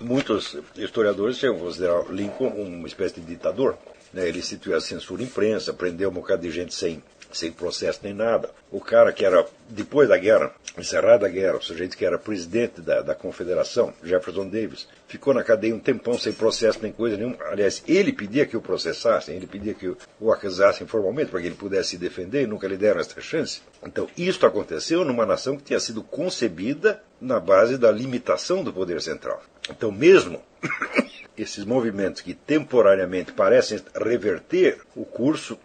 muitos 0.00 0.56
historiadores 0.76 1.38
chegam 1.38 1.56
a 1.56 1.60
considerar 1.60 2.04
Lincoln 2.10 2.48
uma 2.48 2.86
espécie 2.86 3.20
de 3.20 3.26
ditador. 3.26 3.76
Né? 4.12 4.28
Ele 4.28 4.38
instituiu 4.38 4.76
a 4.76 4.80
censura 4.80 5.22
imprensa, 5.22 5.72
prendeu 5.72 6.10
um 6.10 6.12
bocado 6.12 6.42
de 6.42 6.50
gente 6.50 6.74
sem 6.74 7.02
sem 7.36 7.52
processo 7.52 8.00
nem 8.02 8.14
nada. 8.14 8.50
O 8.70 8.80
cara 8.80 9.12
que 9.12 9.24
era, 9.24 9.46
depois 9.68 10.08
da 10.08 10.16
guerra, 10.18 10.52
encerrada 10.78 11.26
a 11.26 11.28
guerra, 11.28 11.56
o 11.56 11.62
sujeito 11.62 11.96
que 11.96 12.04
era 12.04 12.18
presidente 12.18 12.80
da, 12.80 13.00
da 13.00 13.14
confederação, 13.14 13.92
Jefferson 14.02 14.48
Davis, 14.48 14.86
ficou 15.06 15.32
na 15.32 15.42
cadeia 15.42 15.74
um 15.74 15.78
tempão 15.78 16.18
sem 16.18 16.32
processo 16.32 16.80
nem 16.82 16.92
coisa 16.92 17.16
nenhuma. 17.16 17.36
Aliás, 17.46 17.82
ele 17.86 18.12
pedia 18.12 18.46
que 18.46 18.56
o 18.56 18.60
processassem, 18.60 19.36
ele 19.36 19.46
pedia 19.46 19.74
que 19.74 19.94
o 20.20 20.32
acusassem 20.32 20.86
formalmente 20.86 21.30
para 21.30 21.40
que 21.40 21.46
ele 21.46 21.54
pudesse 21.54 21.90
se 21.90 21.98
defender 21.98 22.42
e 22.42 22.46
nunca 22.46 22.66
lhe 22.66 22.76
deram 22.76 23.00
essa 23.00 23.20
chance. 23.20 23.62
Então, 23.84 24.08
isto 24.16 24.46
aconteceu 24.46 25.04
numa 25.04 25.24
nação 25.24 25.56
que 25.56 25.64
tinha 25.64 25.80
sido 25.80 26.02
concebida 26.02 27.02
na 27.20 27.40
base 27.40 27.78
da 27.78 27.90
limitação 27.90 28.62
do 28.62 28.72
poder 28.72 29.00
central. 29.00 29.42
Então, 29.70 29.90
mesmo 29.90 30.42
esses 31.36 31.64
movimentos 31.64 32.22
que 32.22 32.34
temporariamente 32.34 33.32
parecem 33.32 33.80
reverter 33.94 34.78
o 34.94 35.04
curso 35.04 35.58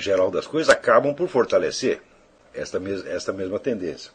geral 0.00 0.30
das 0.30 0.46
coisas 0.46 0.68
acabam 0.68 1.14
por 1.14 1.28
fortalecer 1.28 2.00
esta, 2.52 2.78
mes 2.78 3.04
esta 3.06 3.32
mesma 3.32 3.58
tendência. 3.58 4.10